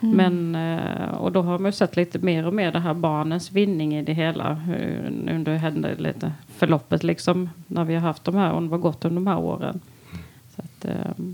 Men, 0.00 0.54
eh, 0.54 1.08
och 1.14 1.32
då 1.32 1.42
har 1.42 1.58
man 1.58 1.68
ju 1.68 1.72
sett 1.72 1.96
lite 1.96 2.18
mer 2.18 2.46
och 2.46 2.54
mer 2.54 2.72
det 2.72 2.78
här 2.80 2.94
barnens 2.94 3.52
vinning 3.52 3.94
i 3.94 4.02
det 4.02 4.12
hela. 4.12 4.54
hur- 4.54 5.28
Under 5.30 5.56
hände 5.56 5.94
lite 5.98 6.32
förloppet 6.56 7.02
liksom. 7.02 7.50
När 7.66 7.84
vi 7.84 7.94
har 7.94 8.00
haft 8.00 8.24
de 8.24 8.34
här 8.34 8.52
och 8.52 8.62
det 8.62 8.68
var 8.68 8.78
gått 8.78 9.04
under 9.04 9.14
de 9.20 9.26
här 9.26 9.38
åren. 9.38 9.80
Så 10.56 10.62
att, 10.62 10.84
eh, 10.84 11.24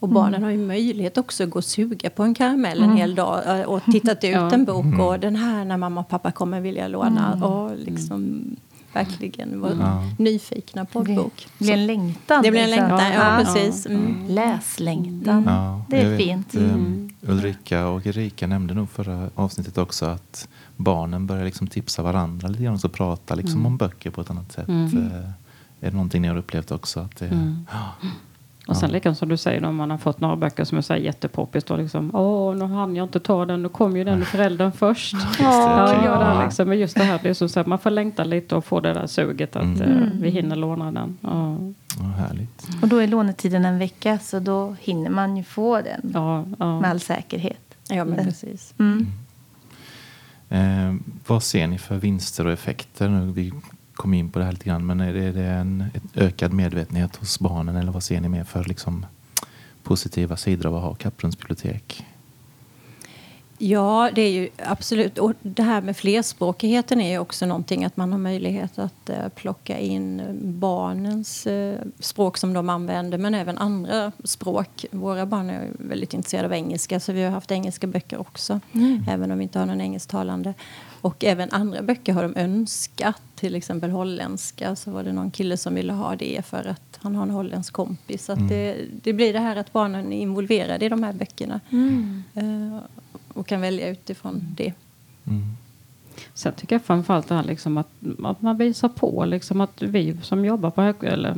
Och 0.00 0.08
barnen 0.08 0.42
har 0.42 0.50
ju 0.50 0.58
möjlighet 0.58 1.18
också 1.18 1.44
att 1.44 1.50
gå 1.50 1.58
och 1.58 1.64
suga 1.64 2.10
på 2.10 2.22
en 2.22 2.34
karamell 2.34 2.82
en 2.82 2.96
hel 2.96 3.14
dag 3.14 3.58
eh, 3.60 3.64
och 3.66 3.82
tittat 3.92 4.24
ut 4.24 4.30
Ja. 4.34 4.50
en 4.52 4.64
bok 4.64 4.98
och 5.00 5.20
den 5.20 5.36
här 5.36 5.64
när 5.64 5.76
mamma 5.76 6.00
och 6.00 6.08
pappa 6.08 6.30
kommer 6.32 6.60
vilja 6.60 6.88
låna 6.88 7.34
och 7.46 7.76
liksom 7.78 8.42
verkligen 8.92 9.60
vara 9.60 9.72
Ja. 9.80 10.02
nyfikna 10.18 10.84
på 10.84 10.98
en 11.00 11.16
bok. 11.16 11.46
Det 11.58 11.64
blir 11.64 11.74
en 11.74 11.86
längtan. 11.86 12.42
Det 12.42 12.50
blir 12.50 12.60
en 12.60 12.70
liksom. 12.70 12.88
längtan, 12.88 13.12
ja, 13.12 13.38
Ja. 13.38 13.44
precis. 13.44 13.86
Mm. 13.86 14.26
Läslängtan. 14.28 15.44
Ja, 15.46 15.84
Det 15.88 15.96
är 15.96 16.02
jag 16.02 16.10
vet, 16.10 16.18
fint. 16.20 16.54
eh, 16.54 16.62
Mm. 16.64 17.10
Ulrika 17.22 17.86
och 17.88 18.06
Erika 18.06 18.46
nämnde 18.46 18.74
nog 18.74 18.90
förra 18.90 19.30
avsnittet 19.34 19.78
också 19.78 20.06
att 20.06 20.48
barnen 20.76 21.26
börjar 21.26 21.44
liksom 21.44 21.66
tipsa 21.66 22.02
varandra 22.02 22.48
lite 22.48 22.62
grann 22.62 22.74
och 22.74 22.80
så 22.80 22.88
prata 22.88 23.34
liksom 23.34 23.66
om 23.66 23.76
böcker 23.76 24.10
på 24.10 24.20
ett 24.20 24.30
annat 24.30 24.52
sätt. 24.52 24.68
Mm. 24.68 24.86
Eh, 25.06 25.30
Är 25.82 25.90
det 25.90 25.96
någonting 25.96 26.22
ni 26.22 26.28
har 26.28 26.36
upplevt 26.36 26.70
också? 26.70 27.00
Att 27.00 27.16
det, 27.16 27.26
Mm. 27.26 27.66
Och 28.70 28.76
sen 28.76 28.88
Ja. 28.88 28.92
likadant 28.94 29.18
som 29.18 29.28
du 29.28 29.36
säger, 29.36 29.64
om 29.64 29.76
man 29.76 29.90
har 29.90 29.98
fått 29.98 30.20
några 30.20 30.36
böcker 30.36 30.64
som 30.64 30.78
är 30.78 30.82
så 30.82 30.92
här 30.92 31.00
jättepoppis. 31.00 31.64
Då 31.64 31.76
liksom, 31.76 32.14
åh, 32.14 32.54
nu 32.56 32.64
hann 32.64 32.96
jag 32.96 33.04
inte 33.04 33.20
ta 33.20 33.44
den, 33.46 33.62
nu 33.62 33.68
kom 33.68 33.96
ju 33.96 34.04
den 34.04 34.24
föräldern 34.24 34.72
först. 34.72 35.14
Ja, 35.38 35.84
okej. 35.84 35.98
ja, 36.04 36.18
det 36.18 36.24
Ja. 36.24 36.44
liksom, 36.44 36.68
men 36.68 36.78
just 36.78 36.96
det 36.96 37.02
här, 37.04 37.20
det 37.22 37.28
är 37.28 37.34
så 37.34 37.48
så 37.48 37.60
här, 37.60 37.66
man 37.66 37.78
får 37.78 37.90
längta 37.90 38.24
lite 38.24 38.56
och 38.56 38.64
få 38.64 38.80
det 38.80 38.92
där 38.94 39.06
suget 39.06 39.56
att 39.56 39.62
Mm. 39.62 39.80
eh, 40.02 40.08
vi 40.20 40.30
hinner 40.30 40.56
låna 40.56 40.92
den. 40.92 41.18
Ja, 41.20 41.56
Ja, 41.98 42.04
härligt. 42.04 42.68
Och 42.82 42.88
då 42.88 42.96
är 42.96 43.06
lånetiden 43.06 43.64
en 43.64 43.78
vecka 43.78 44.18
så 44.18 44.38
då 44.38 44.76
hinner 44.80 45.10
man 45.10 45.36
ju 45.36 45.42
få 45.44 45.80
den 45.80 46.10
ja, 46.14 46.44
ja. 46.58 46.80
med 46.80 46.90
all 46.90 47.00
säkerhet. 47.00 47.60
Ja, 47.88 48.04
men 48.04 48.24
precis. 48.24 48.74
Mm. 48.78 49.06
Eh, 50.48 50.94
vad 51.26 51.42
ser 51.42 51.66
ni 51.66 51.78
för 51.78 51.96
vinster 51.96 52.46
och 52.46 52.52
effekter? 52.52 53.08
Nu, 53.08 53.32
vi 53.32 53.52
kom 54.00 54.14
in 54.14 54.30
på 54.30 54.38
det 54.38 54.44
här 54.44 54.52
lite 54.52 54.64
grann, 54.64 54.86
men 54.86 55.00
är 55.00 55.12
det, 55.12 55.24
är 55.24 55.32
det 55.32 55.46
en 55.46 55.84
ökad 56.14 56.52
medvetenhet 56.52 57.16
hos 57.16 57.40
barnen 57.40 57.76
eller 57.76 57.92
vad 57.92 58.02
ser 58.02 58.20
ni 58.20 58.28
mer 58.28 58.44
för 58.44 58.64
liksom, 58.64 59.06
positiva 59.82 60.36
sidor 60.36 60.66
av 60.66 60.76
att 60.76 60.82
ha 60.82 60.94
Kapprumsbibliotek? 60.94 62.04
Ja, 63.62 64.10
det 64.14 64.22
är 64.22 64.30
ju 64.30 64.48
absolut. 64.56 65.18
Och 65.18 65.32
det 65.42 65.62
här 65.62 65.82
med 65.82 65.96
flerspråkigheten 65.96 67.00
är 67.00 67.10
ju 67.10 67.18
också 67.18 67.46
någonting 67.46 67.84
att 67.84 67.96
man 67.96 68.12
har 68.12 68.18
möjlighet 68.18 68.78
att 68.78 69.10
eh, 69.10 69.28
plocka 69.34 69.78
in 69.78 70.22
barnens 70.42 71.46
eh, 71.46 71.80
språk 71.98 72.36
som 72.36 72.52
de 72.52 72.68
använder, 72.68 73.18
men 73.18 73.34
även 73.34 73.58
andra 73.58 74.12
språk. 74.24 74.84
Våra 74.90 75.26
barn 75.26 75.50
är 75.50 75.68
väldigt 75.78 76.14
intresserade 76.14 76.46
av 76.46 76.52
engelska, 76.52 77.00
så 77.00 77.12
vi 77.12 77.22
har 77.22 77.30
haft 77.30 77.50
engelska 77.50 77.86
böcker 77.86 78.20
också, 78.20 78.60
även 79.08 79.30
om 79.30 79.38
vi 79.38 79.42
inte 79.42 79.58
har 79.58 79.66
någon 79.66 79.80
engelsktalande. 79.80 80.54
Och 81.00 81.24
även 81.24 81.50
andra 81.50 81.82
böcker 81.82 82.12
har 82.12 82.22
de 82.22 82.36
önskat, 82.36 83.22
till 83.34 83.54
exempel 83.54 83.90
holländska. 83.90 84.76
Så 84.76 84.90
var 84.90 85.02
det 85.02 85.12
någon 85.12 85.30
kille 85.30 85.56
som 85.56 85.74
ville 85.74 85.92
ha 85.92 86.16
det 86.16 86.46
för 86.46 86.66
att 86.66 86.98
han 87.02 87.14
har 87.16 87.22
en 87.22 87.30
holländsk 87.30 87.72
kompis. 87.72 88.24
Så 88.24 88.32
att 88.32 88.48
det, 88.48 88.76
det 89.02 89.12
blir 89.12 89.32
det 89.32 89.38
här 89.38 89.56
att 89.56 89.72
barnen 89.72 90.12
är 90.12 90.20
involverade 90.20 90.84
i 90.84 90.88
de 90.88 91.02
här 91.02 91.12
böckerna. 91.12 91.60
Eh, 92.34 92.78
och 93.34 93.46
kan 93.46 93.60
välja 93.60 93.88
utifrån 93.88 94.40
det. 94.56 94.72
Mm. 95.26 95.42
Sen 96.34 96.52
tycker 96.52 96.74
jag 96.74 96.82
framförallt 96.82 97.28
det 97.28 97.34
här 97.34 97.44
liksom 97.44 97.78
att, 97.78 97.88
att 98.24 98.42
man 98.42 98.56
visar 98.56 98.88
på 98.88 99.24
liksom 99.24 99.60
att 99.60 99.82
vi 99.82 100.16
som 100.22 100.44
jobbar 100.44 100.70
på 100.70 100.82
hög, 100.82 100.94
eller 101.02 101.36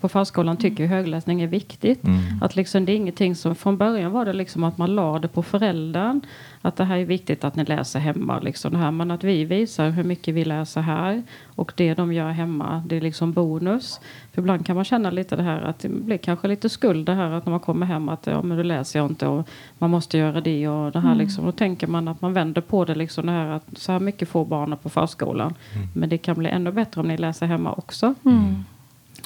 på 0.00 0.08
förskolan 0.08 0.56
tycker 0.56 0.86
högläsning 0.86 1.42
är 1.42 1.46
viktigt. 1.46 2.04
Mm. 2.04 2.20
Att 2.40 2.56
liksom 2.56 2.84
det 2.84 2.92
är 2.92 2.96
ingenting 2.96 3.34
som, 3.34 3.54
från 3.54 3.76
början 3.76 4.12
var 4.12 4.24
det 4.24 4.32
liksom 4.32 4.64
att 4.64 4.78
man 4.78 4.94
la 4.94 5.18
det 5.18 5.28
på 5.28 5.42
föräldern. 5.42 6.20
Att 6.62 6.76
det 6.76 6.84
här 6.84 6.96
är 6.96 7.04
viktigt 7.04 7.44
att 7.44 7.56
ni 7.56 7.64
läser 7.64 8.00
hemma. 8.00 8.40
Liksom 8.40 8.72
det 8.72 8.78
här. 8.78 8.90
Men 8.90 9.10
att 9.10 9.24
vi 9.24 9.44
visar 9.44 9.90
hur 9.90 10.04
mycket 10.04 10.34
vi 10.34 10.44
läser 10.44 10.80
här. 10.80 11.22
Och 11.54 11.72
det 11.76 11.94
de 11.94 12.12
gör 12.12 12.30
hemma, 12.30 12.82
det 12.86 12.96
är 12.96 13.00
liksom 13.00 13.32
bonus. 13.32 14.00
För 14.32 14.42
ibland 14.42 14.66
kan 14.66 14.76
man 14.76 14.84
känna 14.84 15.10
lite 15.10 15.36
det 15.36 15.42
här 15.42 15.60
att 15.60 15.78
det 15.78 15.88
blir 15.88 16.18
kanske 16.18 16.48
lite 16.48 16.68
skuld 16.68 17.06
det 17.06 17.14
här 17.14 17.30
att 17.30 17.46
när 17.46 17.50
man 17.50 17.60
kommer 17.60 17.86
hem 17.86 18.08
att 18.08 18.26
ja 18.26 18.42
men 18.42 18.56
då 18.56 18.62
läser 18.62 18.98
jag 18.98 19.10
inte 19.10 19.26
och 19.26 19.48
man 19.78 19.90
måste 19.90 20.18
göra 20.18 20.40
det 20.40 20.68
och 20.68 20.92
det 20.92 21.00
här 21.00 21.14
liksom. 21.14 21.44
Då 21.44 21.52
tänker 21.52 21.86
man 21.86 22.08
att 22.08 22.20
man 22.20 22.32
vänder 22.32 22.60
på 22.60 22.84
det 22.84 22.94
liksom 22.94 23.26
det 23.26 23.32
här 23.32 23.46
att 23.46 23.64
så 23.76 23.92
här 23.92 24.00
mycket 24.00 24.28
får 24.28 24.44
barnen 24.44 24.78
på 24.78 24.88
förskolan. 24.88 25.54
Men 25.94 26.08
det 26.08 26.18
kan 26.18 26.38
bli 26.38 26.50
ännu 26.50 26.72
bättre 26.72 27.00
om 27.00 27.08
ni 27.08 27.16
läser 27.16 27.46
hemma 27.46 27.72
också. 27.72 28.14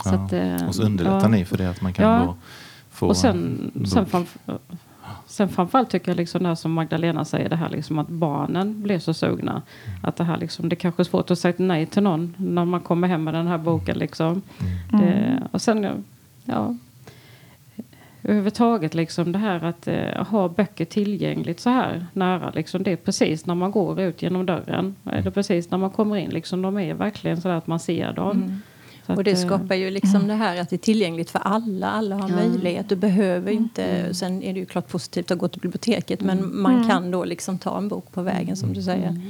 Mm. 0.06 0.28
Så 0.28 0.34
Ja. 0.36 0.48
att, 0.54 0.60
eh, 0.62 0.68
Och 0.68 0.74
så 0.74 0.82
underlättar 0.82 1.20
ja. 1.20 1.28
ni 1.28 1.44
för 1.44 1.56
det 1.58 1.70
att 1.70 1.80
man 1.82 1.92
kan 1.92 2.04
Ja. 2.10 2.18
då 2.26 2.36
få 2.90 3.06
Och 3.06 3.16
sen, 3.16 3.70
en 3.74 3.86
sen, 3.86 4.06
framf- 4.06 4.58
sen 5.26 5.48
framförallt 5.48 5.90
tycker 5.90 6.08
jag 6.10 6.16
liksom 6.16 6.42
det 6.42 6.48
här 6.48 6.54
som 6.54 6.72
Magdalena 6.72 7.24
säger, 7.24 7.48
det 7.48 7.56
här 7.56 7.68
liksom 7.68 7.98
att 7.98 8.08
barnen 8.08 8.82
blir 8.82 8.98
så 8.98 9.14
sugna. 9.14 9.52
Mm. 9.52 9.98
Att 10.02 10.16
det 10.16 10.24
här 10.24 10.36
liksom, 10.38 10.68
det 10.68 10.76
kanske 10.76 11.02
är 11.02 11.04
svårt 11.04 11.30
att 11.30 11.38
säga 11.38 11.54
nej 11.56 11.86
till 11.86 12.02
någon 12.02 12.34
när 12.36 12.64
man 12.64 12.80
kommer 12.80 13.08
hem 13.08 13.24
med 13.24 13.34
den 13.34 13.46
här 13.46 13.58
boken 13.58 13.98
liksom. 13.98 14.42
Mm. 14.92 15.00
Det, 15.00 15.42
och 15.50 15.62
sen, 15.62 16.04
ja. 16.44 16.74
Överhuvudtaget 18.22 18.94
liksom 18.94 19.32
det 19.32 19.38
här 19.38 19.64
att 19.64 19.88
eh, 19.88 20.24
ha 20.26 20.48
böcker 20.48 20.84
tillgängligt 20.84 21.60
så 21.60 21.70
här 21.70 22.06
nära. 22.12 22.50
Liksom, 22.54 22.82
det 22.82 22.92
är 22.92 22.96
precis 22.96 23.46
när 23.46 23.54
man 23.54 23.70
går 23.70 24.00
ut 24.00 24.22
genom 24.22 24.46
dörren. 24.46 24.94
Eller 25.04 25.30
precis 25.30 25.70
när 25.70 25.78
man 25.78 25.90
kommer 25.90 26.16
in. 26.16 26.30
Liksom, 26.30 26.62
de 26.62 26.78
är 26.78 26.94
verkligen 26.94 27.40
så 27.40 27.48
där 27.48 27.54
att 27.54 27.66
man 27.66 27.80
ser 27.80 28.12
dem. 28.12 28.42
Så 28.42 28.75
Och 29.06 29.24
det 29.24 29.30
eh, 29.30 29.36
skapar 29.36 29.74
ju 29.74 29.90
liksom 29.90 30.28
det 30.28 30.34
här 30.34 30.60
att 30.60 30.70
det 30.70 30.76
är 30.76 30.78
tillgängligt 30.78 31.30
för 31.30 31.38
alla. 31.38 31.90
Alla 31.90 32.16
har 32.16 32.28
Ja. 32.28 32.34
möjlighet. 32.34 32.88
Du 32.88 32.96
behöver 32.96 33.52
inte... 33.52 34.14
Sen 34.14 34.42
är 34.42 34.52
det 34.54 34.60
ju 34.60 34.66
klart 34.66 34.88
positivt 34.88 35.30
att 35.30 35.38
gå 35.38 35.48
till 35.48 35.60
biblioteket. 35.60 36.20
Men 36.20 36.60
man 36.60 36.88
kan 36.88 37.10
då 37.10 37.24
liksom 37.24 37.58
ta 37.58 37.78
en 37.78 37.88
bok 37.88 38.12
på 38.12 38.22
vägen 38.22 38.56
som 38.56 38.72
du 38.72 38.82
säger. 38.82 39.20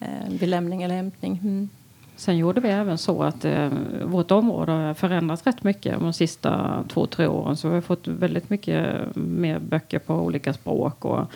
Eh, 0.00 0.06
vid 0.40 0.48
lämning 0.48 0.82
eller 0.82 0.94
hämtning. 0.94 1.40
Mm. 1.42 1.68
Sen 2.16 2.36
gjorde 2.38 2.60
vi 2.60 2.68
även 2.68 2.98
så 2.98 3.22
att 3.22 3.44
eh, 3.44 3.68
vårt 4.04 4.30
område 4.30 4.72
har 4.72 4.94
förändrats 4.94 5.46
rätt 5.46 5.62
mycket 5.64 6.00
de 6.00 6.12
sista 6.12 6.84
två, 6.88 7.06
tre 7.06 7.26
åren. 7.26 7.56
Så 7.56 7.68
vi 7.68 7.74
har 7.74 7.80
fått 7.80 8.08
väldigt 8.08 8.50
mycket 8.50 8.86
mer 9.16 9.58
böcker 9.58 9.98
på 9.98 10.14
olika 10.14 10.52
språk. 10.52 11.04
Och 11.04 11.26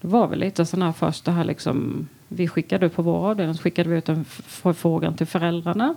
det 0.00 0.08
var 0.08 0.26
väl 0.26 0.38
lite 0.38 0.66
sån 0.66 0.82
här 0.82 0.92
först 0.92 1.24
det 1.24 1.30
här 1.30 1.44
liksom. 1.44 2.08
Vi 2.28 2.48
skickade 2.48 2.86
ut 2.86 2.94
på 2.96 3.02
vår 3.02 3.30
avdelning 3.30 3.56
skickade 3.56 3.88
vi 3.88 3.96
ut 3.96 4.08
en 4.08 4.24
förfrågan 4.24 5.14
till 5.14 5.26
föräldrarna. 5.26 5.94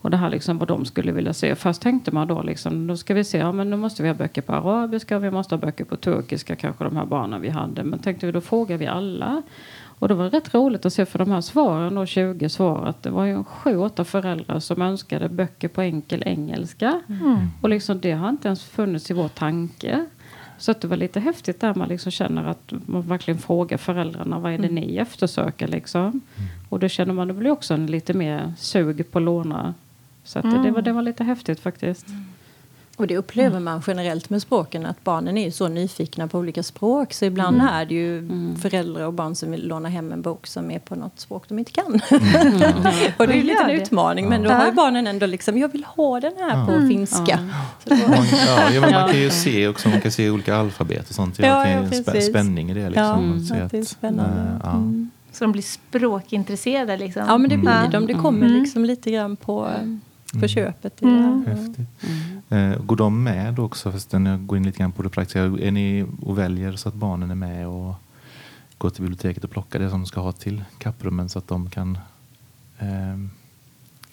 Och 0.00 0.10
det 0.10 0.16
här 0.16 0.30
liksom 0.30 0.58
vad 0.58 0.68
de 0.68 0.84
skulle 0.84 1.12
vilja 1.12 1.32
se. 1.32 1.54
Först 1.54 1.82
tänkte 1.82 2.10
man 2.10 2.28
då 2.28 2.42
liksom, 2.42 2.86
då 2.86 2.96
ska 2.96 3.14
vi 3.14 3.24
se, 3.24 3.38
ja 3.38 3.52
men 3.52 3.70
då 3.70 3.76
måste 3.76 4.02
vi 4.02 4.08
ha 4.08 4.14
böcker 4.14 4.42
på 4.42 4.52
arabiska 4.52 5.16
och 5.16 5.24
vi 5.24 5.30
måste 5.30 5.54
ha 5.54 5.60
böcker 5.60 5.84
på 5.84 5.96
turkiska, 5.96 6.56
kanske 6.56 6.84
de 6.84 6.96
här 6.96 7.06
barnen 7.06 7.40
vi 7.40 7.48
hade. 7.48 7.84
Men 7.84 7.98
tänkte 7.98 8.26
vi, 8.26 8.32
då 8.32 8.40
frågar 8.40 8.76
vi 8.76 8.86
alla. 8.86 9.42
Och 10.00 10.08
det 10.08 10.14
var 10.14 10.30
rätt 10.30 10.54
roligt 10.54 10.86
att 10.86 10.92
se 10.92 11.06
för 11.06 11.18
de 11.18 11.30
här 11.30 11.40
svaren, 11.40 11.94
då 11.94 12.06
20 12.06 12.48
svar, 12.48 12.86
att 12.86 13.02
det 13.02 13.10
var 13.10 13.24
ju 13.24 13.44
sju, 13.44 13.76
åtta 13.76 14.04
föräldrar 14.04 14.60
som 14.60 14.82
önskade 14.82 15.28
böcker 15.28 15.68
på 15.68 15.82
enkel 15.82 16.22
engelska. 16.26 17.00
Och 17.60 17.68
liksom 17.68 18.00
det 18.00 18.12
har 18.12 18.28
inte 18.28 18.48
ens 18.48 18.64
funnits 18.64 19.10
i 19.10 19.14
vår 19.14 19.28
tanke. 19.28 20.06
Så 20.58 20.70
att 20.70 20.80
det 20.80 20.88
var 20.88 20.96
lite 20.96 21.20
häftigt 21.20 21.60
där 21.60 21.74
man 21.74 21.88
liksom 21.88 22.12
känner 22.12 22.44
att 22.44 22.72
man 22.86 23.02
verkligen 23.02 23.38
frågar 23.38 23.76
föräldrarna 23.78 24.38
vad 24.38 24.52
är 24.52 24.58
det 24.58 24.68
ni 24.68 24.96
eftersöker 24.96 25.68
liksom. 25.68 26.20
Och 26.68 26.78
då 26.78 26.88
känner 26.88 27.14
man 27.14 27.28
det 27.28 27.34
blir 27.34 27.50
också 27.50 27.74
en 27.74 27.86
lite 27.86 28.14
mer 28.14 28.52
sug 28.58 29.10
på 29.10 29.18
att 29.18 29.24
låna. 29.24 29.74
Så 30.28 30.38
att 30.38 30.62
det, 30.64 30.70
var, 30.70 30.82
det 30.82 30.92
var 30.92 31.02
lite 31.02 31.24
häftigt 31.24 31.60
faktiskt. 31.60 32.06
Och 32.96 33.06
det 33.06 33.16
upplever 33.16 33.60
man 33.60 33.82
generellt 33.86 34.30
med 34.30 34.42
språken 34.42 34.86
att 34.86 35.04
barnen 35.04 35.38
är 35.38 35.44
ju 35.44 35.50
så 35.50 35.68
nyfikna 35.68 36.28
på 36.28 36.38
olika 36.38 36.62
språk 36.62 37.12
så 37.12 37.24
ibland 37.24 37.56
Mm. 37.56 37.68
är 37.74 37.84
det 37.86 37.94
ju 37.94 38.28
föräldrar 38.60 39.06
och 39.06 39.12
barn 39.12 39.34
som 39.34 39.50
vill 39.50 39.68
låna 39.68 39.88
hem 39.88 40.12
en 40.12 40.22
bok 40.22 40.46
som 40.46 40.70
är 40.70 40.78
på 40.78 40.94
något 40.94 41.20
språk 41.20 41.44
de 41.48 41.58
inte 41.58 41.72
kan. 41.72 42.00
Mm. 42.10 42.62
och 43.16 43.26
det 43.26 43.32
är 43.32 43.36
ju 43.36 43.42
lite 43.42 43.62
en 43.62 43.68
Gör 43.70 43.76
det. 43.76 43.82
utmaning 43.82 44.28
men 44.28 44.42
då 44.42 44.50
har 44.50 44.66
ju 44.66 44.72
barnen 44.72 45.06
ändå 45.06 45.26
liksom, 45.26 45.58
jag 45.58 45.72
vill 45.72 45.84
ha 45.84 46.20
den 46.20 46.32
här 46.38 46.66
på 46.66 46.88
finska. 46.88 47.38
Så 47.84 47.90
då, 47.90 47.96
Man, 47.96 48.26
ja, 48.74 48.80
man 48.80 48.90
kan 49.10 49.18
ju 49.20 49.30
se 49.44 49.68
också, 49.68 49.88
man 49.88 50.00
kan 50.00 50.12
se 50.12 50.30
olika 50.30 50.56
alfabet 50.56 51.08
och 51.08 51.14
sånt. 51.14 51.38
Ja, 51.38 51.46
Ja, 51.46 51.52
det 51.64 51.96
är 51.96 52.02
ja, 52.06 52.12
en 52.14 52.22
spänning 52.22 52.70
i 52.70 52.74
det. 52.74 52.88
Liksom, 52.88 53.46
Ja, 53.50 53.56
att 53.64 53.70
det 53.70 53.76
är 53.78 53.82
att, 53.82 53.88
spännande. 53.88 54.40
eh, 54.40 54.60
ja. 54.62 54.70
Mm. 54.72 55.10
Så 55.32 55.44
de 55.44 55.52
blir 55.52 55.62
språkintresserade 55.62 56.96
liksom. 56.96 57.22
Ja 57.28 57.38
men 57.38 57.50
det 57.50 57.56
blir 57.56 57.70
Mm. 57.70 57.90
de, 57.90 58.06
det 58.06 58.14
kommer 58.14 58.46
Mm. 58.46 58.60
liksom 58.62 58.84
lite 58.84 59.10
grann 59.10 59.36
på, 59.36 59.68
på 60.40 60.48
köpet. 60.48 61.02
I 61.02 61.04
Mm. 61.04 61.44
det 61.44 61.50
här. 61.50 61.56
Häftigt. 61.56 61.88
Eh, 62.48 62.84
går 62.86 62.96
de 62.96 63.22
med 63.22 63.58
också, 63.58 63.92
när 64.12 64.30
jag 64.30 64.46
går 64.46 64.58
in 64.58 64.64
lite 64.66 64.78
grann 64.78 64.92
på 64.92 65.02
det 65.02 65.08
praktiska, 65.08 65.40
är 65.42 65.70
ni 65.70 66.06
och 66.22 66.38
väljer 66.38 66.76
så 66.76 66.88
att 66.88 66.94
barnen 66.94 67.30
är 67.30 67.34
med 67.34 67.66
och 67.68 67.94
går 68.78 68.90
till 68.90 69.02
biblioteket 69.02 69.44
och 69.44 69.50
plockar 69.50 69.78
det 69.78 69.90
som 69.90 70.00
de 70.00 70.06
ska 70.06 70.20
ha 70.20 70.32
till 70.32 70.64
kapprummen 70.78 71.28
så 71.28 71.38
att 71.38 71.48
de 71.48 71.70
kan, 71.70 71.98
ehm, 72.78 73.30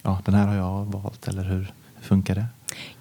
ja 0.02 0.22
den 0.26 0.34
här 0.36 0.48
har 0.48 0.56
jag 0.56 0.86
valt, 0.86 1.28
eller 1.28 1.44
hur 1.44 1.74
funkar 2.02 2.36
det? 2.36 2.46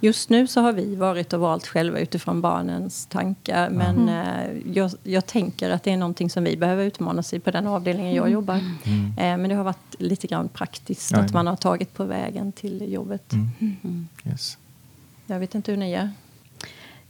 Just 0.01 0.31
nu 0.31 0.47
så 0.47 0.61
har 0.61 0.73
vi 0.73 0.97
varit 0.97 1.33
och 1.33 1.41
valt 1.41 1.67
själva 1.67 1.99
utifrån 1.99 2.41
barnens 2.41 3.07
tankar. 3.07 3.71
Men 3.71 4.09
eh, 4.09 4.73
jag, 4.75 4.91
jag 5.03 5.27
tänker 5.27 5.71
att 5.71 5.83
det 5.83 5.93
är 5.93 5.97
någonting 5.97 6.31
som 6.31 6.45
vi 6.45 6.57
behöver 6.57 6.85
utmanas 6.85 7.35
i 7.35 7.41
på 7.41 7.51
den 7.51 7.67
avdelningen 7.67 8.15
jag 8.15 8.31
jobbar. 8.31 8.61
Mm. 8.85 9.07
Eh, 9.19 9.39
men 9.39 9.49
det 9.49 9.55
har 9.55 9.65
varit 9.65 9.95
lite 9.99 10.27
grann 10.27 10.49
praktiskt 10.49 11.13
Ja, 11.13 11.19
att 11.19 11.31
ja. 11.31 11.35
man 11.35 11.47
har 11.47 11.57
tagit 11.57 11.95
på 11.95 12.05
vägen 12.05 12.53
till 12.53 12.93
jobbet. 12.93 13.33
Mm. 13.33 14.09
Yes. 14.25 14.59
Jag 15.27 15.39
vet 15.39 15.55
inte 15.55 15.71
hur 15.71 15.79
ni 15.79 15.93
är. 15.93 16.11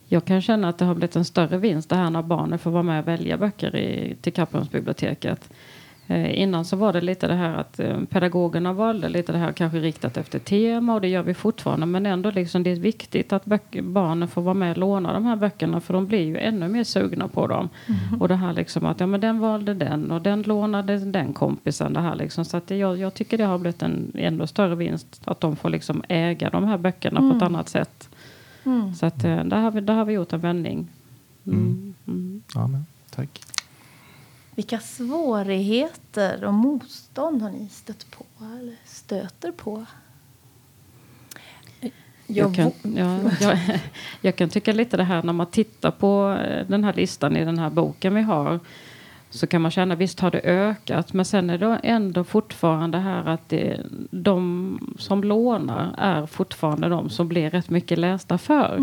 Jag 0.09 0.25
kan 0.25 0.43
känna 0.43 0.69
att 0.69 0.79
det 0.79 0.85
har 0.85 0.95
blivit 0.95 1.17
en 1.17 1.25
större 1.25 1.59
vinst 1.59 1.89
det 1.89 1.97
här 1.97 2.11
när 2.11 2.23
barnen 2.23 2.59
får 2.59 2.71
vara 2.71 2.83
med 2.83 3.01
och 3.01 3.09
välja 3.09 3.39
böcker 3.39 3.77
i, 3.77 4.17
till 4.21 4.33
Kapprumsbiblioteket. 4.33 5.51
Eh, 6.07 6.41
innan 6.41 6.65
så 6.65 6.77
var 6.77 6.93
det 6.93 7.01
lite 7.01 7.27
det 7.27 7.35
här 7.35 7.55
att 7.55 7.81
eh, 7.81 8.01
pedagogerna 8.11 8.73
valde 8.73 9.09
lite 9.09 9.33
det 9.33 9.39
här 9.39 9.53
kanske 9.53 9.79
riktat 9.79 10.17
efter 10.17 10.39
tema 10.39 10.95
och 10.95 11.01
det 11.01 11.09
gör 11.09 11.23
vi 11.23 11.35
fortfarande 11.35 11.87
men 11.87 12.07
ändå 12.07 12.31
liksom 12.31 12.63
det 12.63 12.71
är 12.71 12.77
viktigt 12.77 13.33
att 13.33 13.45
böcker, 13.45 13.83
barnen 13.83 14.29
får 14.29 14.43
vara 14.43 14.55
med 14.55 14.71
och 14.71 14.79
låna 14.79 15.13
de 15.13 15.25
här 15.25 15.37
böckerna 15.37 15.81
för 15.81 15.95
de 15.95 16.07
blir 16.07 16.23
ju 16.23 16.39
ännu 16.39 16.69
mer 16.69 16.85
sugna 16.85 17.29
på 17.29 17.47
dem. 17.47 17.69
Och 18.21 18.29
det 18.29 18.37
här 18.37 18.53
liksom 18.53 18.87
att 18.87 19.01
ja 19.01 19.07
men 19.07 19.21
den 19.21 19.39
valde 19.39 19.75
den 19.75 20.11
och 20.11 20.23
den 20.23 20.43
lånade 20.43 20.99
den 20.99 21.33
kompisen 21.33 21.93
det 21.93 22.01
här 22.01 22.15
liksom 22.15 22.45
så 22.45 22.57
att 22.57 22.67
det, 22.67 22.77
jag, 22.77 22.99
jag 22.99 23.15
tycker 23.15 23.39
det 23.39 23.45
har 23.45 23.59
blivit 23.59 23.83
en 23.83 24.13
ännu 24.15 24.47
större 24.47 24.75
vinst 24.75 25.21
att 25.25 25.41
de 25.41 25.57
får 25.57 25.69
liksom 25.69 26.03
äga 26.09 26.51
de 26.51 26.65
här 26.65 26.79
böckerna 26.79 27.21
på 27.21 27.37
ett 27.37 27.43
annat 27.43 27.69
sätt. 27.69 28.09
Mm. 28.65 28.95
Så 28.95 29.07
att, 29.07 29.25
eh, 29.25 29.45
där, 29.45 29.61
har 29.61 29.71
vi, 29.71 29.81
där 29.81 29.95
har 29.95 30.05
vi 30.05 30.13
gjort 30.13 30.33
en 30.33 30.41
vändning. 30.41 30.89
Mm. 31.47 31.95
Mm. 32.07 32.43
Ja, 32.55 32.67
men, 32.67 32.87
tack. 33.11 33.54
Vilka 34.55 34.79
svårigheter 34.79 36.45
och 36.45 36.55
motstånd 36.55 37.43
har 37.43 37.51
ni 37.51 37.69
stött 37.69 38.11
på 38.11 38.25
eller 38.61 38.77
stöter 38.85 39.53
på? 39.53 39.87
Jag, 42.27 42.55
kan, 42.55 42.73
ja, 42.83 43.21
jag, 43.41 43.59
jag 44.21 44.37
kan 44.37 44.49
tycka 44.49 44.73
lite 44.73 44.97
det 44.97 45.05
här 45.05 45.23
när 45.23 45.33
man 45.33 45.47
tittar 45.47 45.91
på 45.91 46.39
eh, 46.45 46.67
den 46.67 46.85
här 46.85 46.93
listan 46.93 47.37
i 47.37 47.45
den 47.45 47.59
här 47.59 47.71
boken 47.71 48.15
vi 48.15 48.23
har. 48.23 48.61
Så 49.31 49.47
kan 49.47 49.63
man 49.63 49.71
känna 49.71 49.95
visst 49.95 50.21
har 50.21 50.31
det 50.31 50.41
ökat 50.41 51.13
men 51.13 51.25
sen 51.25 51.51
är 51.51 51.59
det 51.59 51.81
ändå 51.83 52.25
fortfarande 52.25 52.99
här 52.99 53.29
att 53.29 53.49
det, 53.49 53.81
de 54.11 54.95
som 54.99 55.25
lånar 55.25 55.95
är 55.99 56.27
fortfarande 56.27 56.89
de 56.89 57.11
som 57.11 57.29
blir 57.29 57.51
rätt 57.51 57.71
mycket 57.71 57.99
lästa 57.99 58.39
för. 58.39 58.79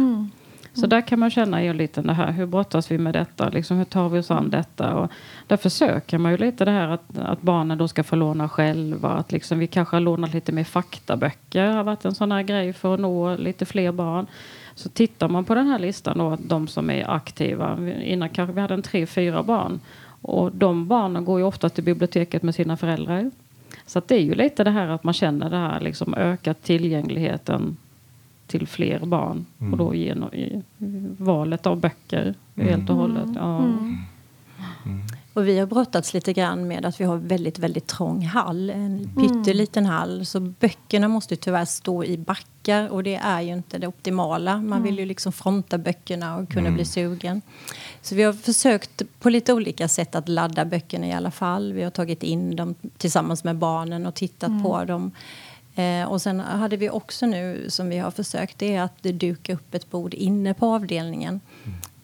Så 0.73 0.87
där 0.87 1.01
kan 1.01 1.19
man 1.19 1.29
känna 1.29 1.63
ju 1.63 1.73
lite 1.73 2.01
det 2.01 2.13
här, 2.13 2.31
hur 2.31 2.45
brottas 2.45 2.91
vi 2.91 2.97
med 2.97 3.13
detta? 3.13 3.49
Liksom, 3.49 3.77
hur 3.77 3.85
tar 3.85 4.09
vi 4.09 4.19
oss 4.19 4.31
an 4.31 4.49
detta? 4.49 4.95
Och 4.95 5.11
där 5.47 5.57
försöker 5.57 6.17
man 6.17 6.31
ju 6.31 6.37
lite 6.37 6.65
det 6.65 6.71
här 6.71 6.87
att, 6.87 7.17
att 7.19 7.41
barnen 7.41 7.77
då 7.77 7.87
ska 7.87 8.03
få 8.03 8.15
låna 8.15 8.49
själva. 8.49 9.09
Att 9.09 9.31
liksom, 9.31 9.59
vi 9.59 9.67
kanske 9.67 9.95
har 9.95 10.01
lånat 10.01 10.33
lite 10.33 10.51
mer 10.51 10.63
faktaböcker. 10.63 11.67
har 11.67 11.83
varit 11.83 12.05
en 12.05 12.15
sån 12.15 12.31
här 12.31 12.43
grej 12.43 12.73
för 12.73 12.93
att 12.93 12.99
nå 12.99 13.35
lite 13.35 13.65
fler 13.65 13.91
barn. 13.91 14.27
Så 14.75 14.89
tittar 14.89 15.27
man 15.27 15.45
på 15.45 15.55
den 15.55 15.67
här 15.67 15.79
listan 15.79 16.17
då, 16.17 16.37
de 16.39 16.67
som 16.67 16.89
är 16.89 17.09
aktiva. 17.09 17.77
Innan 18.03 18.29
kanske 18.29 18.53
vi 18.53 18.61
hade 18.61 18.73
en 18.73 18.81
tre, 18.81 19.05
fyra 19.05 19.43
barn. 19.43 19.79
Och 20.21 20.51
de 20.51 20.87
barnen 20.87 21.25
går 21.25 21.39
ju 21.39 21.45
ofta 21.45 21.69
till 21.69 21.83
biblioteket 21.83 22.43
med 22.43 22.55
sina 22.55 22.77
föräldrar. 22.77 23.31
Så 23.85 23.99
att 23.99 24.07
det 24.07 24.15
är 24.15 24.21
ju 24.21 24.33
lite 24.33 24.63
det 24.63 24.71
här 24.71 24.87
att 24.87 25.03
man 25.03 25.13
känner 25.13 25.49
det 25.49 25.57
här 25.57 25.79
liksom 25.79 26.13
ökat 26.13 26.63
tillgängligheten 26.63 27.77
till 28.51 28.67
fler 28.67 29.05
barn. 29.05 29.45
Mm. 29.59 29.73
Och 29.73 29.77
då 29.77 29.95
genom 29.95 30.33
i, 30.33 30.61
valet 31.17 31.65
av 31.65 31.79
böcker 31.79 32.35
helt 32.55 32.89
och 32.89 32.95
hållet. 32.95 33.29
Ja. 33.35 33.57
Mm. 33.57 33.97
Och 35.33 35.47
vi 35.47 35.59
har 35.59 35.65
brottats 35.65 36.13
lite 36.13 36.33
grann 36.33 36.67
med 36.67 36.85
att 36.85 37.01
vi 37.01 37.05
har 37.05 37.17
väldigt, 37.17 37.59
väldigt 37.59 37.87
trång 37.87 38.25
hall. 38.25 38.69
En 38.69 39.09
pytteliten 39.19 39.85
hall. 39.85 40.25
Så 40.25 40.39
böckerna 40.39 41.07
måste 41.07 41.35
tyvärr 41.35 41.65
stå 41.65 42.03
i 42.03 42.17
backar 42.17 42.89
och 42.89 43.03
det 43.03 43.15
är 43.15 43.41
ju 43.41 43.53
inte 43.53 43.77
det 43.77 43.87
optimala. 43.87 44.61
Man 44.61 44.83
vill 44.83 44.99
ju 44.99 45.05
liksom 45.05 45.31
fronta 45.31 45.77
böckerna 45.77 46.37
och 46.37 46.49
kunna 46.49 46.71
bli 46.71 46.85
sugen. 46.85 47.41
Så 48.01 48.15
vi 48.15 48.23
har 48.23 48.33
försökt 48.33 49.01
på 49.19 49.29
lite 49.29 49.53
olika 49.53 49.87
sätt 49.87 50.15
att 50.15 50.29
ladda 50.29 50.65
böckerna 50.65 51.07
i 51.07 51.13
alla 51.13 51.31
fall. 51.31 51.73
Vi 51.73 51.83
har 51.83 51.91
tagit 51.91 52.23
in 52.23 52.55
dem 52.55 52.75
tillsammans 52.97 53.43
med 53.43 53.55
barnen 53.55 54.05
och 54.05 54.15
tittat 54.15 54.63
på 54.63 54.83
dem. 54.83 55.11
Eh, 55.75 56.11
och 56.11 56.21
sen 56.21 56.39
hade 56.39 56.77
vi 56.77 56.89
också 56.89 57.25
nu, 57.25 57.65
som 57.69 57.89
vi 57.89 57.97
har 57.97 58.11
försökt, 58.11 58.59
det 58.59 58.75
är 58.75 58.81
att 58.81 59.03
duka 59.03 59.53
upp 59.53 59.73
ett 59.73 59.89
bord 59.91 60.13
inne 60.13 60.53
på 60.53 60.65
avdelningen. 60.65 61.39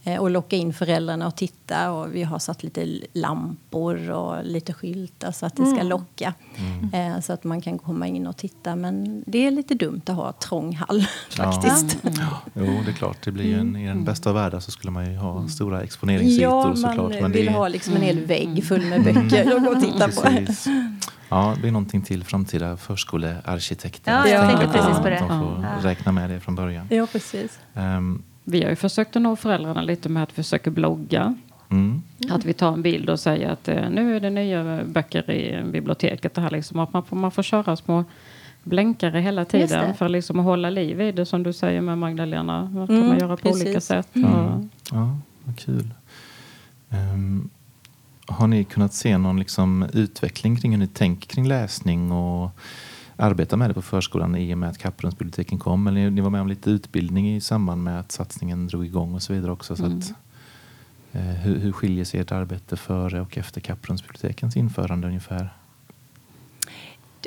Eh, 0.07 0.19
och 0.19 0.29
locka 0.29 0.55
in 0.55 0.73
föräldrarna 0.73 1.27
och 1.27 1.35
titta. 1.35 1.91
Och 1.91 2.15
vi 2.15 2.23
har 2.23 2.39
satt 2.39 2.63
lite 2.63 2.87
lampor 3.13 4.09
och 4.11 4.43
lite 4.45 4.73
skyltar 4.73 5.31
så 5.31 5.45
att 5.45 5.55
det 5.55 5.65
ska 5.65 5.83
locka. 5.83 6.33
Eh, 6.93 7.19
så 7.21 7.33
att 7.33 7.43
man 7.43 7.61
kan 7.61 7.79
komma 7.79 8.07
in 8.07 8.27
och 8.27 8.37
titta. 8.37 8.75
Men 8.75 9.23
det 9.27 9.47
är 9.47 9.51
lite 9.51 9.73
dumt 9.75 10.01
att 10.05 10.15
ha 10.15 10.31
trång 10.31 10.75
hall 10.75 11.05
faktiskt. 11.29 11.97
Jo, 12.53 12.65
det 12.85 12.91
är 12.91 12.93
klart. 12.93 13.17
Det 13.23 13.31
blir 13.31 13.45
ju 13.45 13.59
en, 13.59 13.75
I 13.75 13.87
den 13.87 14.03
bästa 14.03 14.29
av 14.29 14.35
världar 14.35 14.59
så 14.59 14.71
skulle 14.71 14.91
man 14.91 15.11
ju 15.11 15.17
ha 15.17 15.47
stora 15.47 15.81
exponeringsytor 15.81 16.43
Ja, 16.43 16.63
man 16.67 16.77
såklart. 16.77 17.13
Men 17.21 17.31
vill 17.31 17.45
det, 17.45 17.51
ha 17.51 17.67
liksom 17.67 17.95
en 17.95 18.01
hel 18.01 18.25
vägg 18.25 18.63
full 18.67 18.85
med 18.85 19.03
böcker 19.03 19.55
att 19.55 19.63
gå 19.63 19.69
och 19.69 19.81
titta 19.83 20.07
på. 20.07 20.45
Ja, 21.29 21.55
det 21.61 21.67
är 21.67 21.71
någonting 21.71 22.01
till 22.01 22.23
framtida 22.23 22.77
förskolearkitekter. 22.77 24.11
Ja, 24.11 24.27
jag 24.27 24.41
tänker 24.49 24.57
tänkte 24.63 24.79
precis 24.79 24.97
på 24.97 25.09
det. 25.09 25.19
De 25.19 25.27
får 25.41 25.65
Ja. 25.83 25.89
räkna 25.89 26.11
med 26.11 26.29
det 26.29 26.39
från 26.39 26.55
början. 26.55 26.87
Ja, 26.89 27.07
precis. 27.11 27.59
Ehm, 27.73 28.23
Vi 28.49 28.63
har 28.63 28.69
ju 28.69 28.75
försökt 28.75 29.15
att 29.15 29.21
nå 29.21 29.35
föräldrarna 29.35 29.81
lite 29.81 30.09
med 30.09 30.23
att 30.23 30.31
försöka 30.31 30.71
blogga. 30.71 31.35
mm. 31.69 32.01
Att 32.29 32.45
vi 32.45 32.53
tar 32.53 32.73
en 32.73 32.81
bild 32.81 33.09
och 33.09 33.19
säger 33.19 33.49
att 33.49 33.67
eh, 33.67 33.89
nu 33.89 34.15
är 34.15 34.19
det 34.19 34.29
nya 34.29 34.83
böcker 34.83 35.31
i 35.31 35.63
biblioteket. 35.71 36.33
Det 36.33 36.41
här 36.41 36.51
liksom, 36.51 36.79
att 36.79 36.93
man, 36.93 37.03
får, 37.05 37.15
man 37.17 37.31
får 37.31 37.43
köra 37.43 37.75
små 37.75 38.03
blänkare 38.63 39.19
hela 39.19 39.45
tiden 39.45 39.93
för 39.93 40.09
liksom 40.09 40.39
att 40.39 40.45
hålla 40.45 40.69
liv 40.69 41.01
i 41.01 41.11
det 41.11 41.25
som 41.25 41.43
du 41.43 41.53
säger 41.53 41.81
med 41.81 41.97
Magdalena. 41.97 42.61
Det 42.63 42.87
kan 42.87 42.95
Mm, 42.95 43.07
man 43.07 43.19
göra 43.19 43.37
på 43.37 43.43
precis. 43.43 43.63
olika 43.65 43.81
sätt. 43.81 44.15
Mm. 44.15 44.33
Och, 44.33 44.63
Ja, 44.91 45.17
vad 45.43 45.57
kul. 45.59 45.89
Ehm, 46.89 47.49
har 48.25 48.47
ni 48.47 48.63
kunnat 48.63 48.93
se 48.93 49.17
någon 49.17 49.39
liksom 49.39 49.85
utveckling 49.93 50.55
kring 50.55 50.71
hur 50.71 50.79
ni 50.79 50.87
tänker 50.87 51.27
kring 51.27 51.47
läsning 51.47 52.11
och 52.11 52.49
arbetar 53.17 53.57
med 53.57 53.69
det 53.69 53.73
på 53.73 53.81
förskolan 53.81 54.35
i 54.35 54.53
och 54.53 54.57
med 54.57 54.69
att 54.69 54.77
Kapprumsbiblioteken 54.77 55.59
kom? 55.59 55.87
Eller 55.87 56.09
ni 56.09 56.21
var 56.21 56.29
med 56.29 56.41
om 56.41 56.47
lite 56.47 56.69
utbildning 56.69 57.35
i 57.35 57.41
samband 57.41 57.83
med 57.83 57.99
att 57.99 58.11
satsningen 58.11 58.67
drog 58.67 58.85
igång 58.85 59.15
och 59.15 59.23
så 59.23 59.33
vidare 59.33 59.51
också. 59.51 59.75
Så 59.75 59.85
att, 59.85 60.13
eh, 61.11 61.21
hur, 61.21 61.59
hur 61.59 61.71
skiljer 61.71 62.05
sig 62.05 62.19
ert 62.19 62.31
arbete 62.31 62.77
före 62.77 63.21
och 63.21 63.37
efter 63.37 63.61
Kapprumsbibliotekens 63.61 64.57
införande 64.57 65.07
ungefär? 65.07 65.53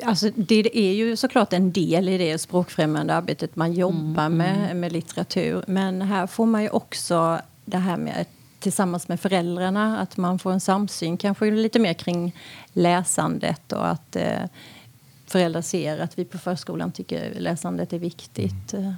Alltså, 0.03 0.29
det 0.35 0.77
är 0.77 0.93
ju 0.93 1.15
såklart 1.15 1.53
en 1.53 1.71
del 1.71 2.09
i 2.09 2.17
det 2.17 2.37
språkfrämjande 2.37 3.15
arbetet 3.15 3.55
man 3.55 3.73
jobbar 3.73 4.29
med, 4.29 4.75
med 4.75 4.91
litteratur. 4.91 5.63
Men 5.67 6.01
här 6.01 6.27
får 6.27 6.45
man 6.45 6.63
ju 6.63 6.69
också 6.69 7.41
det 7.65 7.77
här 7.77 7.97
med 7.97 8.25
tillsammans 8.59 9.07
med 9.07 9.19
föräldrarna, 9.19 9.99
att 9.99 10.17
man 10.17 10.39
får 10.39 10.51
en 10.51 10.59
samsyn 10.59 11.17
kanske 11.17 11.51
lite 11.51 11.79
mer 11.79 11.93
kring 11.93 12.35
läsandet 12.73 13.71
och 13.71 13.87
att 13.87 14.15
eh, 14.15 14.43
föräldrar 15.31 15.61
ser 15.61 15.99
att 15.99 16.19
vi 16.19 16.25
på 16.25 16.37
förskolan 16.37 16.91
tycker 16.91 17.33
läsandet 17.39 17.93
är 17.93 17.99
viktigt. 17.99 18.73
eh, 18.73 18.93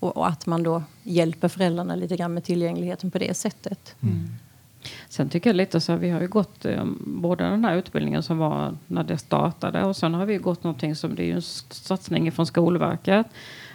Och, 0.00 0.16
och 0.16 0.26
att 0.28 0.46
man 0.46 0.62
då 0.62 0.82
hjälper 1.02 1.48
föräldrarna 1.48 1.94
lite 1.94 2.16
grann 2.16 2.34
med 2.34 2.44
tillgängligheten 2.44 3.10
på 3.10 3.18
det 3.18 3.34
sättet. 3.36 3.94
Sen 5.08 5.28
tycker 5.28 5.50
jag 5.50 5.56
lite 5.56 5.80
så 5.80 5.92
här, 5.92 5.98
vi 5.98 6.10
har 6.10 6.20
ju 6.20 6.28
gått 6.28 6.64
eh, 6.64 6.84
både 7.06 7.44
den 7.44 7.64
här 7.64 7.76
utbildningen 7.76 8.22
som 8.22 8.38
var 8.38 8.76
när 8.86 9.04
det 9.04 9.18
startade 9.18 9.84
och 9.84 9.96
sen 9.96 10.14
har 10.14 10.26
vi 10.26 10.36
gått 10.36 10.64
någonting 10.64 10.96
som 10.96 11.14
det 11.14 11.22
är 11.22 11.26
ju 11.26 11.32
en 11.32 11.42
satsning 11.70 12.32
från 12.32 12.46
Skolverket. 12.46 13.26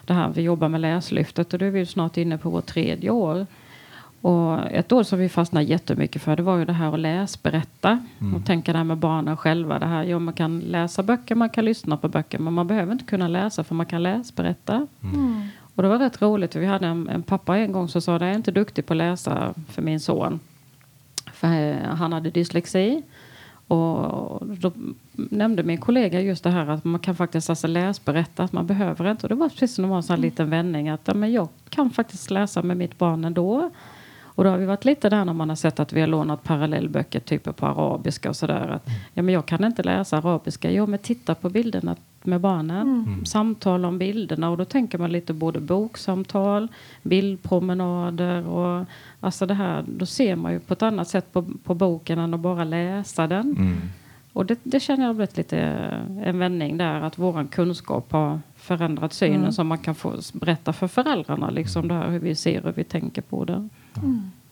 Det 0.06 0.14
här 0.14 0.30
vi 0.30 0.42
jobbar 0.42 0.70
med 0.70 0.82
läslyftet 0.82 1.54
och 1.54 1.60
då 1.60 1.66
är 1.66 1.72
vi 1.72 1.80
ju 1.80 1.86
snart 1.86 2.18
inne 2.18 2.38
på 2.38 2.50
vårt 2.50 2.66
tredje 2.66 3.10
år. 3.10 3.48
Och 4.22 4.72
ett 4.72 4.92
år 4.92 5.04
som 5.04 5.20
vi 5.20 5.30
fastnade 5.30 5.66
jättemycket 5.66 6.22
för 6.22 6.36
det 6.36 6.44
var 6.44 6.58
ju 6.58 6.66
det 6.66 6.74
här 6.74 6.94
att 6.94 7.00
läsberätta. 7.00 8.00
Och 8.36 8.46
tänka 8.46 8.72
det 8.72 8.78
här 8.78 8.86
med 8.86 8.98
barnen 8.98 9.38
själva. 9.38 9.80
Det 9.80 9.86
här, 9.86 10.04
ja, 10.04 10.20
man 10.20 10.34
kan 10.34 10.60
läsa 10.60 11.04
böcker, 11.04 11.36
man 11.36 11.50
kan 11.50 11.66
lyssna 11.66 11.98
på 11.98 12.08
böcker 12.08 12.40
men 12.40 12.54
man 12.54 12.68
behöver 12.68 12.92
inte 12.92 13.06
kunna 13.06 13.28
läsa 13.28 13.64
för 13.64 13.76
man 13.76 13.86
kan 13.86 14.04
läsberätta. 14.04 14.88
Och 15.76 15.84
det 15.84 15.90
var 15.90 16.00
rätt 16.00 16.22
roligt. 16.22 16.56
Vi 16.56 16.66
hade 16.66 16.88
en, 16.88 17.10
en 17.10 17.24
pappa 17.24 17.58
en 17.58 17.72
gång 17.72 17.88
som 17.88 18.02
sa 18.02 18.16
att 18.16 18.22
jag 18.22 18.32
är 18.32 18.36
inte 18.36 18.52
duktig 18.52 18.86
på 18.86 18.94
att 18.94 18.98
läsa 18.98 19.54
för 19.70 19.82
min 19.82 20.00
son. 20.00 20.40
För 21.34 21.48
eh, 21.48 21.96
han 21.96 22.14
hade 22.14 22.30
dyslexi. 22.30 23.04
Och 23.68 24.48
då 24.48 24.72
nämnde 25.14 25.64
min 25.64 25.78
kollega 25.78 26.22
just 26.22 26.44
det 26.44 26.50
här 26.50 26.68
att 26.68 26.84
man 26.84 27.00
kan 27.00 27.16
faktiskt 27.16 27.50
alltså 27.50 27.68
läsberätta 27.68 28.44
att 28.44 28.54
man 28.54 28.68
behöver 28.68 29.12
inte. 29.12 29.26
Och 29.26 29.30
det 29.30 29.36
var 29.36 29.50
precis 29.50 29.76
som 29.76 29.84
det 29.84 29.90
var 29.90 29.98
en 29.98 30.04
sån 30.04 30.16
här 30.16 30.22
liten 30.22 30.50
vändning 30.50 30.90
att 30.90 31.02
ja, 31.04 31.14
men 31.14 31.32
jag 31.32 31.48
kan 31.70 31.90
faktiskt 31.90 32.32
läsa 32.32 32.62
med 32.62 32.78
mitt 32.78 32.98
barn 32.98 33.26
ändå. 33.26 33.72
Och 34.38 34.44
då 34.44 34.50
har 34.50 34.58
vi 34.58 34.66
varit 34.66 34.86
lite 34.86 35.10
där 35.10 35.26
när 35.26 35.34
man 35.34 35.50
har 35.50 35.56
sett 35.56 35.80
att 35.80 35.94
vi 35.94 36.00
har 36.00 36.08
lånat 36.08 36.44
parallellböcker 36.44 37.20
typ 37.20 37.56
på 37.56 37.66
arabiska 37.66 38.30
och 38.30 38.36
sådär. 38.36 38.68
Att, 38.68 38.90
ja, 39.14 39.24
men 39.24 39.34
jag 39.34 39.46
kan 39.46 39.64
inte 39.64 39.84
läsa 39.84 40.18
arabiska. 40.18 40.72
Jo, 40.72 40.86
men 40.86 41.00
titta 41.00 41.36
på 41.36 41.50
bilderna 41.50 41.96
med 42.24 42.42
barnen. 42.42 43.06
Samtal 43.26 43.86
om 43.86 43.98
bilderna. 43.98 44.50
Och 44.50 44.58
då 44.58 44.66
tänker 44.66 44.98
man 44.98 45.12
lite 45.12 45.34
både 45.34 45.60
boksamtal, 45.60 46.68
bildpromenader 47.04 48.48
och 48.48 48.86
alltså 49.20 49.46
det 49.46 49.54
här. 49.54 49.84
Då 49.88 50.06
ser 50.06 50.36
man 50.36 50.54
ju 50.54 50.60
på 50.60 50.74
ett 50.74 50.82
annat 50.82 51.08
sätt 51.08 51.34
på, 51.34 51.46
på 51.64 51.74
boken 51.74 52.20
än 52.20 52.34
att 52.34 52.40
bara 52.40 52.64
läsa 52.64 53.28
den. 53.28 53.56
Mm. 53.58 53.78
Och 54.34 54.46
det, 54.46 54.60
det 54.64 54.80
känner 54.80 55.04
jag 55.04 55.10
har 55.10 55.14
blivit 55.14 55.38
lite 55.38 55.60
en 56.24 56.40
vändning 56.40 56.78
där. 56.78 57.02
Att 57.02 57.18
våran 57.18 57.48
kunskap 57.48 58.12
har 58.12 58.40
förändrat 58.56 59.14
synen 59.14 59.54
som 59.54 59.68
man 59.68 59.78
kan 59.78 59.96
få 59.96 60.14
berätta 60.34 60.74
för 60.74 60.88
föräldrarna. 60.88 61.50
Liksom 61.50 61.88
det 61.88 61.94
här 61.94 62.10
hur 62.10 62.20
vi 62.20 62.36
ser 62.36 62.60
och 62.60 62.66
hur 62.66 62.74
vi 62.74 62.84
tänker 62.84 63.22
på 63.22 63.46
det. 63.46 63.70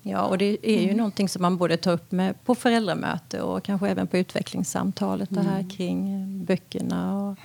Ja, 0.08 0.22
och 0.22 0.38
det 0.38 0.58
är 0.62 0.82
ju 0.82 0.96
någonting 0.96 1.30
som 1.30 1.42
man 1.42 1.58
borde 1.58 1.78
ta 1.78 1.92
upp 1.92 2.12
med 2.12 2.44
på 2.44 2.56
föräldramöte 2.56 3.42
och 3.42 3.64
kanske 3.64 3.90
även 3.90 4.08
på 4.08 4.18
utvecklingssamtalet. 4.18 5.30
Det 5.32 5.42
här 5.42 5.70
kring 5.70 6.10
eh, 6.10 6.28
böckerna. 6.28 7.18
Och 7.18 7.38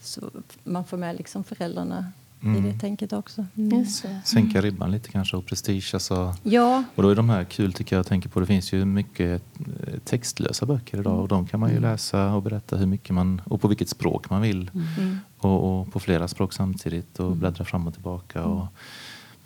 så 0.00 0.30
man 0.64 0.84
får 0.84 0.96
med 0.96 1.16
liksom 1.16 1.44
föräldrarna 1.44 2.12
i 2.40 2.60
det 2.60 2.78
tänket 2.78 3.12
också. 3.12 3.46
Mm. 3.56 3.84
Det. 3.84 4.20
Sänka 4.24 4.60
ribban 4.60 4.90
lite 4.90 5.10
kanske 5.10 5.36
och 5.36 5.46
prestige. 5.46 5.90
Alltså. 5.94 6.34
Ja, 6.42 6.84
Och 6.94 7.02
då 7.02 7.08
är 7.08 7.14
de 7.14 7.28
här 7.28 7.44
kul 7.44 7.72
tycker 7.72 7.96
jag 7.96 8.00
att 8.00 8.06
tänka 8.06 8.28
på. 8.28 8.40
Det 8.40 8.46
finns 8.46 8.72
ju 8.72 8.84
mycket 8.84 9.42
eh, 9.60 9.98
textlösa 10.04 10.66
böcker 10.66 11.00
idag 11.00 11.20
och 11.20 11.28
de 11.28 11.46
kan 11.46 11.60
man 11.60 11.70
ju 11.70 11.80
läsa 11.80 12.34
och 12.34 12.42
berätta 12.42 12.76
hur 12.76 12.86
mycket 12.86 13.14
man 13.14 13.42
och 13.44 13.60
på 13.60 13.68
vilket 13.68 13.88
språk 13.88 14.30
man 14.30 14.42
vill. 14.42 14.70
Och, 15.38 15.80
och 15.80 15.92
på 15.92 16.00
flera 16.00 16.28
språk 16.28 16.52
samtidigt 16.52 17.20
och 17.20 17.36
bläddra 17.36 17.64
fram 17.64 17.86
och 17.86 17.94
tillbaka. 17.94 18.44
Och 18.44 18.66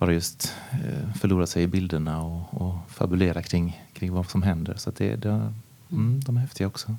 bara 0.02 0.12
just 0.12 0.54
eh, 0.72 1.14
förlora 1.14 1.46
sig 1.46 1.62
i 1.62 1.66
bilderna 1.66 2.22
och, 2.22 2.62
och 2.62 2.74
fabulera 2.88 3.42
kring, 3.42 3.82
kring 3.92 4.12
vad 4.12 4.30
som 4.30 4.42
händer. 4.42 4.74
Så 4.74 4.90
att 4.90 4.96
det, 4.96 5.16
det, 5.16 5.52
mm, 5.92 6.20
de 6.20 6.36
är 6.36 6.40
häftiga 6.40 6.66
också. 6.66 6.96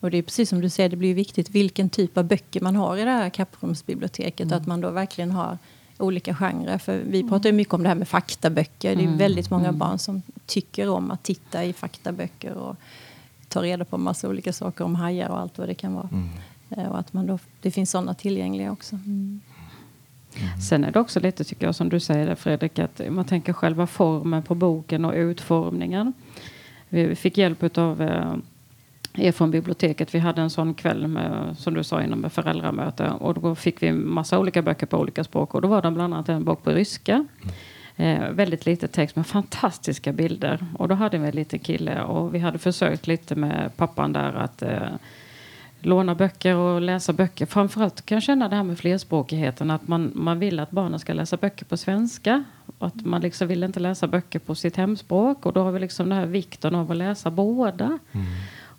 och 0.00 0.10
det 0.10 0.18
är 0.18 0.22
precis 0.22 0.48
som 0.48 0.60
du 0.60 0.70
säger, 0.70 0.88
det 0.88 0.96
blir 0.96 1.14
viktigt 1.14 1.50
vilken 1.50 1.90
typ 1.90 2.18
av 2.18 2.24
böcker 2.24 2.60
man 2.60 2.76
har 2.76 2.96
i 2.96 3.04
det 3.04 3.10
här 3.10 3.30
Kapprumsbiblioteket. 3.30 4.52
Att 4.52 4.66
man 4.66 4.80
då 4.80 4.90
verkligen 4.90 5.30
har 5.30 5.58
olika 5.98 6.34
genrer. 6.34 6.78
För 6.78 7.02
vi 7.06 7.28
pratar 7.28 7.48
ju 7.48 7.52
mycket 7.52 7.74
om 7.74 7.82
det 7.82 7.88
här 7.88 7.96
med 7.96 8.08
faktaböcker. 8.08 8.96
Det 8.96 9.04
är 9.04 9.16
väldigt 9.16 9.50
många 9.50 9.72
barn 9.72 9.98
som 9.98 10.22
tycker 10.46 10.88
om 10.88 11.10
att 11.10 11.22
titta 11.22 11.64
i 11.64 11.72
faktaböcker 11.72 12.52
och 12.52 12.76
ta 13.48 13.62
reda 13.62 13.84
på 13.84 13.98
massa 13.98 14.28
olika 14.28 14.52
saker 14.52 14.84
om 14.84 14.94
hajar 14.94 15.28
och 15.28 15.38
allt 15.38 15.58
vad 15.58 15.68
det 15.68 15.74
kan 15.74 15.94
vara. 15.94 16.08
Eh, 16.70 16.88
Och 16.90 16.98
att 16.98 17.12
man 17.12 17.26
då, 17.26 17.38
det 17.60 17.70
finns 17.70 17.90
sådana 17.90 18.14
tillgängliga 18.14 18.72
också. 18.72 18.96
Mm. 18.96 19.40
Mm. 20.36 20.60
Sen 20.60 20.84
är 20.84 20.90
det 20.90 21.00
också 21.00 21.20
lite, 21.20 21.44
tycker 21.44 21.66
jag, 21.66 21.74
som 21.74 21.88
du 21.88 22.00
säger 22.00 22.26
där, 22.26 22.34
Fredrik, 22.34 22.78
att 22.78 23.00
man 23.08 23.24
tänker 23.24 23.52
själva 23.52 23.86
formen 23.86 24.42
på 24.42 24.54
boken 24.54 25.04
och 25.04 25.14
utformningen. 25.14 26.12
Vi 26.88 27.14
fick 27.14 27.38
hjälp 27.38 27.78
av 27.78 28.02
eh, 28.02 28.34
er 29.14 29.32
från 29.32 29.50
biblioteket. 29.50 30.14
Vi 30.14 30.18
hade 30.18 30.42
en 30.42 30.50
sån 30.50 30.74
kväll 30.74 31.06
med, 31.06 31.56
som 31.58 31.74
du 31.74 31.84
sa 31.84 32.02
innan, 32.02 32.18
med 32.18 32.32
föräldramöte. 32.32 33.10
Och 33.10 33.34
då 33.34 33.54
fick 33.54 33.82
vi 33.82 33.92
massa 33.92 34.38
olika 34.38 34.62
böcker 34.62 34.86
på 34.86 34.98
olika 34.98 35.24
språk. 35.24 35.54
Och 35.54 35.60
då 35.62 35.68
var 35.68 35.82
det 35.82 35.90
bland 35.90 36.14
annat 36.14 36.28
en 36.28 36.44
bok 36.44 36.62
på 36.62 36.70
ryska. 36.70 37.26
Eh, 37.96 38.30
väldigt 38.30 38.66
lite 38.66 38.88
text 38.88 39.16
men 39.16 39.24
fantastiska 39.24 40.12
bilder. 40.12 40.66
Och 40.78 40.88
då 40.88 40.94
hade 40.94 41.18
vi 41.18 41.26
en 41.28 41.34
liten 41.34 41.58
kille 41.58 42.02
och 42.02 42.34
vi 42.34 42.38
hade 42.38 42.58
försökt 42.58 43.06
lite 43.06 43.34
med 43.34 43.70
pappan 43.76 44.12
där 44.12 44.32
att 44.32 44.62
eh, 44.62 44.88
låna 45.84 46.14
böcker 46.14 46.56
och 46.56 46.80
läsa 46.80 47.12
böcker. 47.12 47.46
Framförallt 47.46 48.06
kan 48.06 48.16
jag 48.16 48.22
känna 48.22 48.48
det 48.48 48.56
här 48.56 48.62
med 48.62 48.78
flerspråkigheten. 48.78 49.70
Att 49.70 49.88
man, 49.88 50.12
man 50.14 50.38
vill 50.38 50.60
att 50.60 50.70
barnen 50.70 50.98
ska 50.98 51.12
läsa 51.12 51.36
böcker 51.36 51.64
på 51.64 51.76
svenska. 51.76 52.44
Att 52.78 53.04
man 53.04 53.20
liksom 53.20 53.48
vill 53.48 53.64
inte 53.64 53.80
läsa 53.80 54.06
böcker 54.06 54.38
på 54.38 54.54
sitt 54.54 54.76
hemspråk. 54.76 55.46
Och 55.46 55.52
då 55.52 55.62
har 55.62 55.72
vi 55.72 55.80
liksom 55.80 56.08
den 56.08 56.18
här 56.18 56.26
vikten 56.26 56.74
av 56.74 56.90
att 56.90 56.96
läsa 56.96 57.30
båda. 57.30 57.98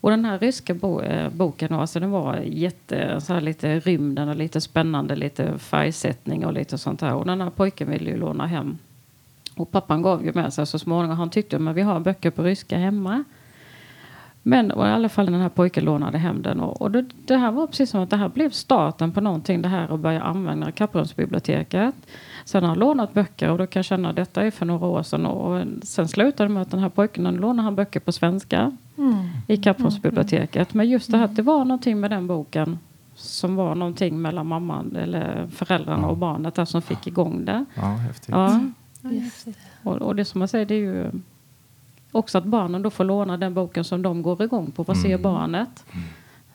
Och 0.02 0.10
den 0.12 0.26
här 0.26 0.40
ryska 0.40 0.74
bo, 0.74 1.02
eh, 1.02 1.30
boken 1.30 1.74
alltså 1.74 2.00
den 2.00 2.12
var 2.12 2.38
jätte, 2.38 3.22
så 3.22 3.34
här 3.34 3.42
lite 3.42 3.80
rymden 3.80 4.30
och 4.30 4.36
lite 4.36 4.62
spännande, 4.62 5.16
lite 5.16 5.58
färgsättning 5.58 6.46
och 6.46 6.54
lite 6.54 6.78
sånt 6.78 7.00
där. 7.00 7.14
Och 7.14 7.26
den 7.26 7.42
här 7.42 7.50
pojken 7.50 7.90
ville 7.90 8.10
ju 8.10 8.18
låna 8.18 8.48
hem. 8.48 8.78
Och 9.56 9.72
pappan 9.72 10.02
gav 10.02 10.26
ju 10.26 10.34
med 10.34 10.54
sig 10.54 10.68
så 10.68 10.80
småningom. 10.80 11.18
Han 11.18 11.30
tyckte 11.30 11.58
att 11.58 11.76
vi 11.76 11.82
har 11.82 12.00
böcker 12.00 12.32
på 12.32 12.44
ryska 12.44 12.78
hemma. 12.78 13.24
Men 14.48 14.72
och 14.72 14.88
i 14.88 14.90
alla 14.90 15.10
fall 15.10 15.26
den 15.26 15.42
här 15.42 15.50
pojken 15.50 15.86
lånade 15.86 16.18
hem 16.18 16.42
den. 16.42 16.60
Och, 16.60 16.82
och 16.82 16.92
det, 16.92 17.06
det 17.26 17.38
här 17.38 17.52
var 17.52 17.68
precis 17.68 17.90
som 17.90 18.02
att 18.02 18.10
det 18.10 18.18
här 18.18 18.30
blev 18.30 18.50
starten 18.50 19.12
på 19.12 19.22
någonting. 19.22 19.62
Det 19.62 19.68
här 19.68 19.94
att 19.94 20.00
börja 20.00 20.22
använda 20.22 20.72
Kapprumsbiblioteket. 20.72 21.96
Sen 22.46 22.64
har 22.64 22.70
han 22.70 22.80
lånat 22.80 23.14
böcker 23.14 23.52
och 23.52 23.58
då 23.58 23.68
kan 23.68 23.80
jag 23.80 23.86
känna 23.86 24.10
att 24.10 24.16
detta 24.16 24.44
är 24.44 24.52
för 24.52 24.66
några 24.66 24.88
år 24.88 25.04
sedan. 25.04 25.26
Och, 25.26 25.52
och 25.56 25.66
sen 25.84 26.08
slutade 26.08 26.50
det 26.50 26.54
med 26.54 26.62
att 26.62 26.72
den 26.72 26.80
här 26.80 26.90
pojken 26.90 27.24
lånar 27.24 27.64
han 27.64 27.76
böcker 27.76 28.00
på 28.00 28.12
svenska. 28.12 28.78
I 29.48 29.58
Kapprumsbiblioteket. 29.58 30.74
Men 30.74 30.90
just 30.90 31.12
det 31.12 31.18
här 31.18 31.26
att 31.26 31.36
det 31.36 31.42
var 31.42 31.66
någonting 31.66 32.00
med 32.00 32.12
den 32.12 32.28
boken. 32.28 32.80
som 33.16 33.56
var 33.56 33.76
någonting 33.76 34.22
mellan 34.22 34.48
mamman 34.48 34.96
eller 34.96 35.48
föräldrarna 35.48 36.08
och 36.08 36.18
barnet 36.18 36.56
där 36.56 36.66
som 36.66 36.82
fick 36.82 37.08
igång 37.08 37.46
det. 37.46 37.66
Ja, 37.76 37.82
häftigt. 37.82 38.30
Ja. 38.30 38.60
Just 39.02 39.46
det. 39.46 39.54
Och, 39.84 39.96
och 39.96 40.16
det 40.16 40.26
som 40.26 40.40
man 40.40 40.48
säger 40.48 40.66
det 40.66 40.76
är 40.76 40.80
ju 40.80 41.12
också 42.16 42.38
att 42.38 42.44
barnen 42.46 42.82
då 42.82 42.90
får 42.90 43.04
låna 43.04 43.38
den 43.38 43.54
boken 43.54 43.84
som 43.84 44.02
de 44.02 44.22
går 44.22 44.42
igång 44.42 44.72
på. 44.72 44.84
Vad 44.84 44.98
ser 44.98 45.10
Mm. 45.10 45.22
barnet? 45.22 45.86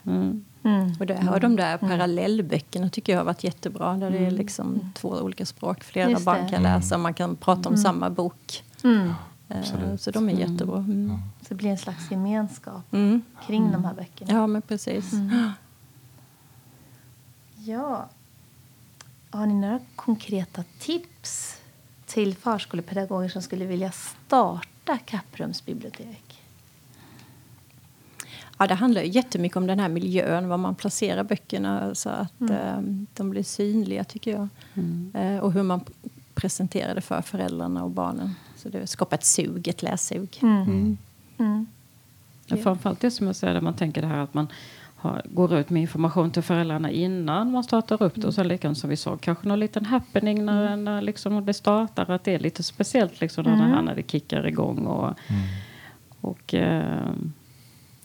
Mm. 0.04 0.44
Mm. 0.62 0.92
Och, 1.00 1.06
det, 1.06 1.28
och 1.34 1.40
de 1.40 1.56
där 1.56 1.76
parallellböckerna 1.78 2.88
tycker 2.88 3.12
jag 3.12 3.20
har 3.20 3.24
varit 3.24 3.44
jättebra. 3.44 3.94
Där 3.94 4.10
det 4.10 4.18
är 4.18 4.30
liksom 4.30 4.92
två 4.94 5.08
olika 5.08 5.46
språk. 5.46 5.84
Flera 5.84 6.10
Just 6.10 6.24
barn 6.24 6.44
det. 6.44 6.50
kan 6.50 6.62
läsa 6.62 6.94
och 6.94 7.00
man 7.00 7.14
kan 7.14 7.36
prata 7.36 7.68
om 7.68 7.76
samma 7.76 8.10
bok. 8.10 8.64
Mm. 8.84 9.12
Eh, 9.48 9.58
Absolut. 9.58 10.00
Så 10.00 10.10
de 10.10 10.28
är 10.28 10.32
jättebra. 10.32 10.76
Mm. 10.78 11.12
Så 11.42 11.46
det 11.48 11.54
blir 11.54 11.70
en 11.70 11.78
slags 11.78 12.10
gemenskap 12.10 12.92
Mm. 12.92 13.22
kring 13.46 13.72
de 13.72 13.84
här 13.84 13.94
böckerna. 13.94 14.32
Ja, 14.32 14.46
men 14.46 14.62
precis. 14.62 15.12
Ja. 17.64 18.08
Har 19.30 19.46
ni 19.46 19.54
några 19.54 19.80
konkreta 19.96 20.64
tips 20.78 21.60
till 22.06 22.34
förskolepedagoger 22.34 23.28
som 23.28 23.42
skulle 23.42 23.64
vilja 23.66 23.92
starta 23.92 24.60
Kapprumsbibliotek? 24.98 26.40
Ja, 28.58 28.66
det 28.66 28.74
handlar 28.74 29.02
ju 29.02 29.08
jättemycket 29.08 29.56
om 29.56 29.66
den 29.66 29.80
här 29.80 29.88
miljön, 29.88 30.48
var 30.48 30.56
man 30.56 30.74
placerar 30.74 31.24
böckerna 31.24 31.94
så 31.94 32.08
att 32.08 32.40
eh, 32.40 32.80
de 33.14 33.30
blir 33.30 33.42
synliga, 33.42 34.04
tycker 34.04 34.30
jag. 34.30 34.48
Eh, 35.14 35.38
och 35.38 35.52
hur 35.52 35.62
man 35.62 35.80
presenterar 36.34 36.94
det 36.94 37.00
för 37.00 37.22
föräldrarna 37.22 37.84
och 37.84 37.90
barnen. 37.90 38.34
Så 38.56 38.68
det 38.68 38.86
skapar 38.86 39.16
ett 39.16 39.24
sug, 39.24 39.68
ett 39.68 39.82
lässug. 39.82 40.38
Mm. 40.42 40.98
Mm. 41.38 41.66
Ja, 42.46 42.56
framförallt 42.56 43.00
det 43.00 43.10
som 43.10 43.26
jag 43.26 43.36
säger, 43.36 43.54
där 43.54 43.60
man 43.60 43.74
tänker 43.74 44.02
det 44.02 44.08
här 44.08 44.18
att 44.18 44.34
man 44.34 44.48
har, 45.00 45.22
går 45.24 45.54
ut 45.54 45.70
med 45.70 45.82
information 45.82 46.30
till 46.30 46.42
föräldrarna 46.42 46.90
innan 46.90 47.50
man 47.50 47.64
startar 47.64 48.02
upp 48.02 48.12
det. 48.14 48.26
Och 48.26 48.34
sen 48.34 48.48
likadant 48.48 48.78
som 48.78 48.90
vi 48.90 48.96
sa, 48.96 49.16
kanske 49.16 49.48
någon 49.48 49.60
liten 49.60 49.86
happening 49.86 50.44
när, 50.44 50.76
när 50.76 51.02
liksom 51.02 51.46
det 51.46 51.54
startar. 51.54 52.10
Att 52.10 52.24
det 52.24 52.34
är 52.34 52.38
lite 52.38 52.62
speciellt 52.62 53.20
liksom 53.20 53.44
när, 53.44 53.56
det 53.56 53.74
här, 53.74 53.82
när 53.82 53.94
det 53.94 54.10
kickar 54.10 54.46
igång. 54.46 54.86
Och, 54.86 55.14
och 56.20 56.54
eh, 56.54 57.12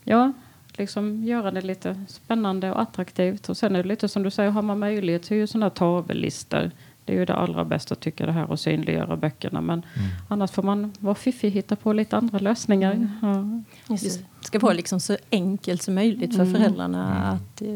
ja, 0.04 0.32
liksom 0.72 1.24
göra 1.24 1.50
det 1.50 1.60
lite 1.60 2.04
spännande 2.08 2.72
och 2.72 2.80
attraktivt. 2.80 3.48
Och 3.48 3.56
sen 3.56 3.76
är 3.76 3.82
det 3.82 3.88
lite 3.88 4.08
som 4.08 4.22
du 4.22 4.30
säger, 4.30 4.50
har 4.50 4.62
man 4.62 4.78
möjlighet 4.78 5.22
till 5.22 5.36
ju 5.36 5.46
sådana 5.46 5.66
här 5.66 5.70
tavellistor. 5.70 6.70
Det 7.06 7.12
är 7.12 7.16
ju 7.16 7.24
det 7.24 7.34
allra 7.34 7.64
bästa 7.64 7.94
tycker 7.94 8.26
jag 8.26 8.34
det 8.34 8.38
här 8.40 8.52
att 8.52 8.60
synliggöra 8.60 9.16
böckerna. 9.16 9.60
Men 9.60 9.82
annars 10.28 10.50
får 10.50 10.62
man 10.62 10.92
vara 10.98 11.14
fiffig 11.14 11.50
hitta 11.50 11.76
på 11.76 11.92
lite 11.92 12.16
andra 12.16 12.38
lösningar. 12.38 13.08
Ja. 13.22 13.62
Just 13.94 14.18
Det 14.40 14.46
ska 14.46 14.58
vara 14.58 14.72
liksom 14.72 15.00
så 15.00 15.16
enkelt 15.30 15.82
som 15.82 15.94
möjligt 15.94 16.36
för 16.36 16.44
föräldrarna 16.44 17.14
att 17.14 17.62
eh, 17.62 17.68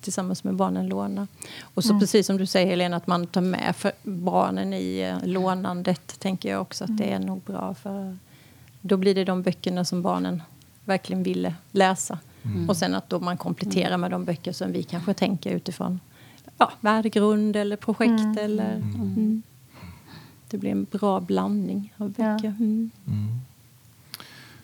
tillsammans 0.00 0.44
med 0.44 0.54
barnen 0.54 0.88
låna. 0.88 1.26
Och 1.74 1.84
så 1.84 1.98
precis 1.98 2.26
som 2.26 2.36
du 2.36 2.46
säger 2.46 2.66
Helena, 2.66 2.96
att 2.96 3.06
man 3.06 3.26
tar 3.26 3.40
med 3.40 3.76
för 3.76 3.92
barnen 4.02 4.72
i 4.72 5.00
eh, 5.00 5.28
lånandet 5.28 6.20
tänker 6.20 6.50
jag 6.50 6.60
också 6.60 6.84
att 6.84 6.98
det 6.98 7.12
är 7.12 7.18
nog 7.18 7.42
bra. 7.42 7.74
för 7.74 8.16
Då 8.80 8.96
blir 8.96 9.14
det 9.14 9.24
de 9.24 9.42
böckerna 9.42 9.84
som 9.84 10.02
barnen 10.02 10.42
verkligen 10.84 11.22
ville 11.22 11.54
läsa. 11.70 12.18
Och 12.68 12.76
sen 12.76 12.94
att 12.94 13.10
då 13.10 13.20
man 13.20 13.36
kompletterar 13.36 13.96
med 13.96 14.10
de 14.10 14.24
böcker 14.24 14.52
som 14.52 14.72
vi 14.72 14.82
kanske 14.82 15.14
tänker 15.14 15.50
utifrån 15.50 16.00
ja, 16.58 16.72
värdegrund 16.80 17.56
eller 17.56 17.76
projekt. 17.76 18.38
Eller, 18.38 18.74
mm. 18.76 19.42
Det 20.48 20.58
blir 20.58 20.70
en 20.70 20.84
bra 20.84 21.20
blandning 21.20 21.94
av 21.96 22.14
Ja. 22.18 22.32
böcker. 22.34 22.48
Mm. 22.48 22.90
Mm. 23.06 23.28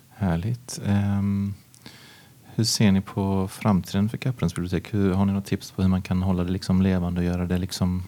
Härligt. 0.08 0.80
Ehm, 0.86 1.54
hur 2.44 2.64
ser 2.64 2.92
ni 2.92 3.00
på 3.00 3.48
framtiden 3.48 4.08
för 4.08 4.16
Kapprens 4.18 4.54
bibliotek? 4.54 4.94
Hur, 4.94 5.12
har 5.12 5.24
ni 5.24 5.32
något 5.32 5.44
tips 5.46 5.70
på 5.70 5.82
hur 5.82 5.88
man 5.88 6.02
kan 6.02 6.22
hålla 6.22 6.44
det 6.44 6.52
liksom 6.52 6.82
levande 6.82 7.20
och 7.20 7.24
göra 7.26 7.46
det 7.46 7.58
liksom 7.58 8.02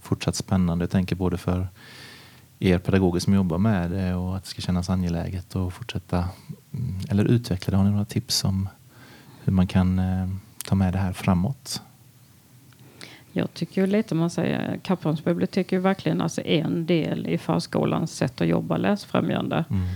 fortsatt 0.00 0.36
spännande? 0.36 0.82
Jag 0.82 0.90
tänker 0.90 1.16
både 1.16 1.38
för 1.38 1.68
er 2.58 2.78
pedagoger 2.78 3.20
som 3.20 3.34
jobbar 3.34 3.58
med 3.58 3.90
det 3.90 4.14
och 4.14 4.36
att 4.36 4.44
det 4.44 4.50
ska 4.50 4.60
kännas 4.62 4.90
angeläget 4.90 5.56
och 5.56 5.72
fortsätta 5.72 6.28
mm, 6.72 6.94
eller 7.08 7.24
utveckla 7.24 7.70
det. 7.70 7.76
Har 7.76 7.84
ni 7.84 7.90
några 7.90 8.04
tips 8.04 8.44
om 8.44 8.68
hur 9.44 9.52
man 9.52 9.66
kan 9.66 9.98
eh, 9.98 10.28
ta 10.64 10.74
med 10.74 10.92
det 10.94 10.98
här 10.98 11.12
framåt? 11.12 11.82
Jag 13.32 13.54
tycker 13.54 13.86
lite, 13.86 14.14
man 14.14 14.30
säger, 14.30 14.76
Kapprons 14.82 15.24
bibliotek 15.24 15.72
är 15.72 15.78
verkligen 15.78 16.20
alltså 16.20 16.42
en 16.42 16.86
del 16.86 17.26
i 17.26 17.38
förskolans 17.38 18.16
sätt 18.16 18.40
att 18.40 18.48
jobba 18.48 18.76
läsfrämjande. 18.76 19.64
Mm. 19.70 19.86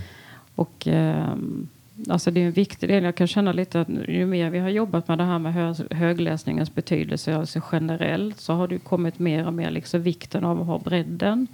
Och 0.55 0.87
ehm, 0.87 1.67
alltså 2.09 2.31
det 2.31 2.41
är 2.41 2.45
en 2.45 2.51
viktig 2.51 2.89
del. 2.89 3.03
Jag 3.03 3.15
kan 3.15 3.27
känna 3.27 3.51
lite 3.51 3.81
att 3.81 3.89
ju 4.07 4.25
mer 4.25 4.49
vi 4.49 4.59
har 4.59 4.69
jobbat 4.69 5.07
med 5.07 5.17
det 5.17 5.23
här 5.23 5.39
med 5.39 5.53
hö 5.53 5.73
högläsningens 5.91 6.75
betydelse 6.75 7.37
alltså 7.37 7.61
generellt 7.71 8.39
så 8.39 8.53
har 8.53 8.67
det 8.67 8.75
ju 8.75 8.79
kommit 8.79 9.19
mer 9.19 9.47
och 9.47 9.53
mer 9.53 9.71
liksom 9.71 10.01
vikten 10.01 10.45
av 10.45 10.61
att 10.61 10.67
ha 10.67 10.79
bredden. 10.79 11.47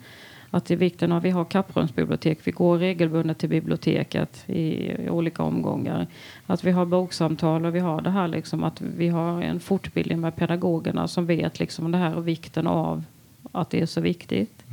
Att 0.51 0.65
det 0.65 0.73
är 0.73 0.77
vikten 0.77 1.11
av 1.11 1.17
att 1.17 1.23
vi 1.23 1.29
har 1.29 1.45
kapprumsbibliotek. 1.45 2.39
Vi 2.43 2.51
går 2.51 2.77
regelbundet 2.77 3.37
till 3.37 3.49
biblioteket 3.49 4.43
i, 4.47 4.91
i 4.91 5.09
olika 5.09 5.43
omgångar. 5.43 6.07
Att 6.45 6.63
vi 6.63 6.71
har 6.71 6.85
boksamtal 6.85 7.65
och 7.65 7.75
vi 7.75 7.79
har 7.79 8.01
det 8.01 8.09
här 8.09 8.27
liksom 8.27 8.63
att 8.63 8.81
vi 8.81 9.07
har 9.07 9.41
en 9.41 9.59
fortbildning 9.59 10.21
med 10.21 10.35
pedagogerna 10.35 11.07
som 11.07 11.25
vet 11.25 11.59
liksom 11.59 11.91
det 11.91 11.97
här 11.97 12.15
och 12.15 12.27
vikten 12.27 12.67
av 12.67 13.03
att 13.51 13.69
det 13.69 13.81
är 13.81 13.85
så 13.85 14.01
viktigt. 14.01 14.63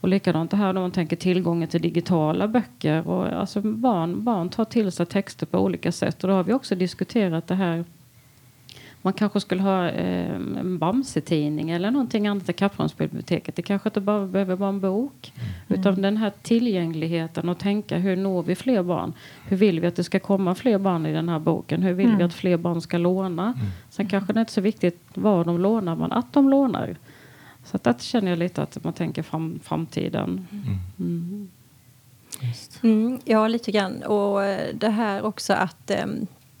Och 0.00 0.08
likadant 0.08 0.50
det 0.50 0.56
här 0.56 0.72
när 0.72 0.80
man 0.80 0.90
tänker 0.90 1.16
tillgången 1.16 1.68
till 1.68 1.82
digitala 1.82 2.48
böcker. 2.48 3.08
Och 3.08 3.26
alltså 3.26 3.60
barn, 3.60 4.24
barn 4.24 4.48
tar 4.48 4.64
till 4.64 4.92
sig 4.92 5.06
texter 5.06 5.46
på 5.46 5.58
olika 5.58 5.92
sätt. 5.92 6.24
Och 6.24 6.30
då 6.30 6.36
har 6.36 6.44
vi 6.44 6.52
också 6.52 6.74
diskuterat 6.74 7.46
det 7.46 7.54
här. 7.54 7.84
Man 9.04 9.12
kanske 9.12 9.40
skulle 9.40 9.62
ha 9.62 9.88
eh, 9.88 10.34
en 10.34 10.78
Bamse-tidning 10.78 11.70
eller 11.70 11.90
någonting 11.90 12.26
annat 12.26 12.48
i 12.48 12.52
Kapprumsbiblioteket. 12.52 13.56
Det 13.56 13.62
kanske 13.62 13.88
inte 13.88 14.00
bara 14.00 14.26
behöver 14.26 14.56
vara 14.56 14.68
en 14.68 14.80
bok. 14.80 15.32
Utan 15.68 16.02
den 16.02 16.16
här 16.16 16.32
tillgängligheten 16.42 17.48
och 17.48 17.58
tänka 17.58 17.98
hur 17.98 18.16
når 18.16 18.42
vi 18.42 18.54
fler 18.54 18.82
barn? 18.82 19.12
Hur 19.48 19.56
vill 19.56 19.80
vi 19.80 19.86
att 19.86 19.96
det 19.96 20.04
ska 20.04 20.20
komma 20.20 20.54
fler 20.54 20.78
barn 20.78 21.06
i 21.06 21.12
den 21.12 21.28
här 21.28 21.38
boken? 21.38 21.82
Hur 21.82 21.92
vill 21.92 22.16
vi 22.16 22.22
att 22.22 22.34
fler 22.34 22.56
barn 22.56 22.80
ska 22.80 22.98
låna? 22.98 23.54
Sen 23.90 24.06
kanske 24.06 24.32
det 24.32 24.40
inte 24.40 24.50
är 24.50 24.52
så 24.52 24.60
viktigt 24.60 25.00
vad 25.14 25.46
de 25.46 25.60
lånar, 25.60 25.96
men 25.96 26.12
att 26.12 26.32
de 26.32 26.50
lånar. 26.50 26.96
Så 27.64 27.76
att 27.76 27.84
där 27.84 27.94
känner 27.98 28.30
jag 28.30 28.38
lite 28.38 28.62
att 28.62 28.84
man 28.84 28.92
tänker 28.92 29.22
fram, 29.22 29.60
framtiden. 29.62 30.46
Mm. 30.98 31.48
Mm, 32.82 33.18
ja, 33.24 33.48
lite 33.48 33.72
grann. 33.72 34.02
Och 34.02 34.44
eh, 34.44 34.74
det 34.74 34.88
här 34.88 35.22
också 35.22 35.52
att 35.52 35.90
eh, 35.90 36.06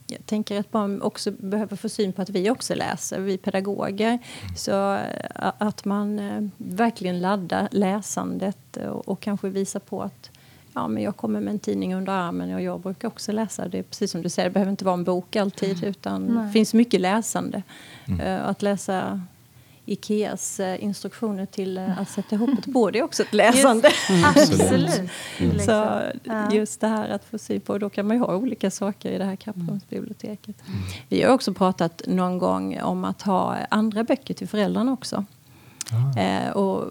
jag 0.06 0.26
tänker 0.26 0.60
att 0.60 0.70
barn 0.70 1.02
också 1.02 1.30
behöver 1.30 1.76
få 1.76 1.88
syn 1.88 2.12
på 2.12 2.22
att 2.22 2.30
vi 2.30 2.50
också 2.50 2.74
läser, 2.74 3.20
vi 3.20 3.38
pedagoger. 3.38 4.18
Så 4.56 4.94
eh, 4.94 5.52
att 5.58 5.84
man 5.84 6.18
eh, 6.18 6.48
verkligen 6.56 7.20
laddar 7.20 7.68
läsandet 7.70 8.76
och, 8.76 9.08
och 9.08 9.20
kanske 9.20 9.48
visar 9.48 9.80
på 9.80 10.02
att 10.02 10.30
ja, 10.74 10.88
men 10.88 11.02
jag 11.02 11.16
kommer 11.16 11.40
med 11.40 11.50
en 11.50 11.58
tidning 11.58 11.94
under 11.94 12.12
armen 12.12 12.54
och 12.54 12.62
jag 12.62 12.80
brukar 12.80 13.08
också 13.08 13.32
läsa. 13.32 13.68
Det 13.68 13.78
är 13.78 13.82
precis 13.82 14.10
som 14.10 14.22
du 14.22 14.28
säger, 14.28 14.48
det 14.48 14.52
behöver 14.52 14.70
inte 14.70 14.84
vara 14.84 14.94
en 14.94 15.04
bok 15.04 15.36
alltid 15.36 15.84
utan 15.84 16.46
det 16.46 16.52
finns 16.52 16.74
mycket 16.74 17.00
läsande. 17.00 17.62
Eh, 18.20 18.46
att 18.46 18.62
läsa 18.62 19.20
Ikeas 19.86 20.60
eh, 20.60 20.84
instruktioner 20.84 21.46
till 21.46 21.78
eh, 21.78 21.98
att 22.00 22.08
sätta 22.10 22.34
ihop 22.36 22.58
ett 22.58 22.66
bord 22.66 22.96
är 22.96 23.02
också 23.02 23.22
ett 23.22 23.34
läsande. 23.34 23.90
Absolut. 24.24 24.90
Liksom. 25.38 25.58
Så 25.60 26.00
Ja. 26.24 26.52
just 26.52 26.80
det 26.80 26.86
här 26.88 27.08
att 27.08 27.24
få 27.24 27.38
syn 27.38 27.60
på, 27.60 27.78
då 27.78 27.90
kan 27.90 28.06
man 28.06 28.16
ju 28.16 28.20
ha 28.22 28.34
olika 28.36 28.70
saker 28.70 29.10
i 29.12 29.18
det 29.18 29.24
här 29.24 29.36
Kapprumsbiblioteket. 29.36 30.56
Vi 31.08 31.22
har 31.22 31.32
också 31.34 31.54
pratat 31.54 32.02
någon 32.06 32.38
gång 32.38 32.80
om 32.80 33.04
att 33.04 33.22
ha 33.22 33.56
andra 33.70 34.04
böcker 34.04 34.34
till 34.34 34.48
föräldrarna 34.48 34.92
också. 34.92 35.24
Eh, 36.18 36.50
och 36.52 36.90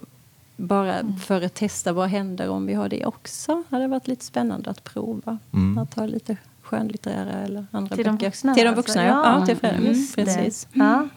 bara 0.56 0.94
för 1.26 1.42
att 1.42 1.54
testa 1.54 1.92
vad 1.92 2.08
händer 2.08 2.48
om 2.48 2.66
vi 2.66 2.74
har 2.74 2.88
det 2.88 3.06
också. 3.06 3.62
hade 3.70 3.86
varit 3.86 4.08
lite 4.08 4.24
spännande 4.24 4.70
att 4.70 4.84
prova. 4.84 5.38
Mm. 5.52 5.78
Att 5.78 5.94
ha 5.94 6.06
lite 6.06 6.36
skönlitterära 6.62 7.32
eller 7.32 7.66
andra 7.70 7.96
Till 7.96 8.04
de 8.04 8.10
böcker. 8.12 8.26
vuxna, 8.26 8.54
Till 8.54 8.64
de 8.64 8.68
alltså. 8.68 8.80
vuxna, 8.82 9.04
ja. 9.04 9.38
ja 9.40 9.46
till 9.46 9.56
föräldrar. 9.56 9.80
Mm, 9.80 9.92
just 9.92 10.16
det. 10.16 10.24
precis. 10.24 10.68
Ja. 10.72 11.08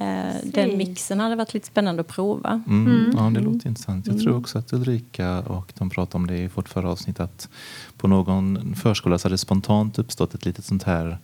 Eh, 0.00 0.32
Precis. 0.32 0.52
den 0.52 0.76
mixen 0.76 1.20
hade 1.20 1.36
varit 1.36 1.54
lite 1.54 1.66
spännande 1.66 2.00
att 2.00 2.08
prova. 2.08 2.62
Mm. 2.68 3.12
Ja, 3.16 3.22
det 3.22 3.40
låter 3.40 3.68
intressant. 3.68 4.06
Jag 4.06 4.20
tror 4.20 4.36
också 4.36 4.58
att 4.58 4.72
Ulrika 4.72 5.40
och 5.40 5.72
de 5.78 5.90
pratade 5.90 6.16
om 6.16 6.26
det 6.26 6.38
i 6.38 6.48
vårt 6.54 6.68
förra 6.68 6.90
avsnitt 6.90 7.20
att 7.20 7.48
på 7.96 8.08
någon 8.08 8.74
förskola 8.74 9.18
så 9.18 9.28
hade 9.28 9.34
det 9.34 9.38
spontant 9.38 9.98
uppstått 9.98 10.34
ett 10.34 10.44
litet 10.44 10.64
sånt 10.64 10.82
här 10.82 11.18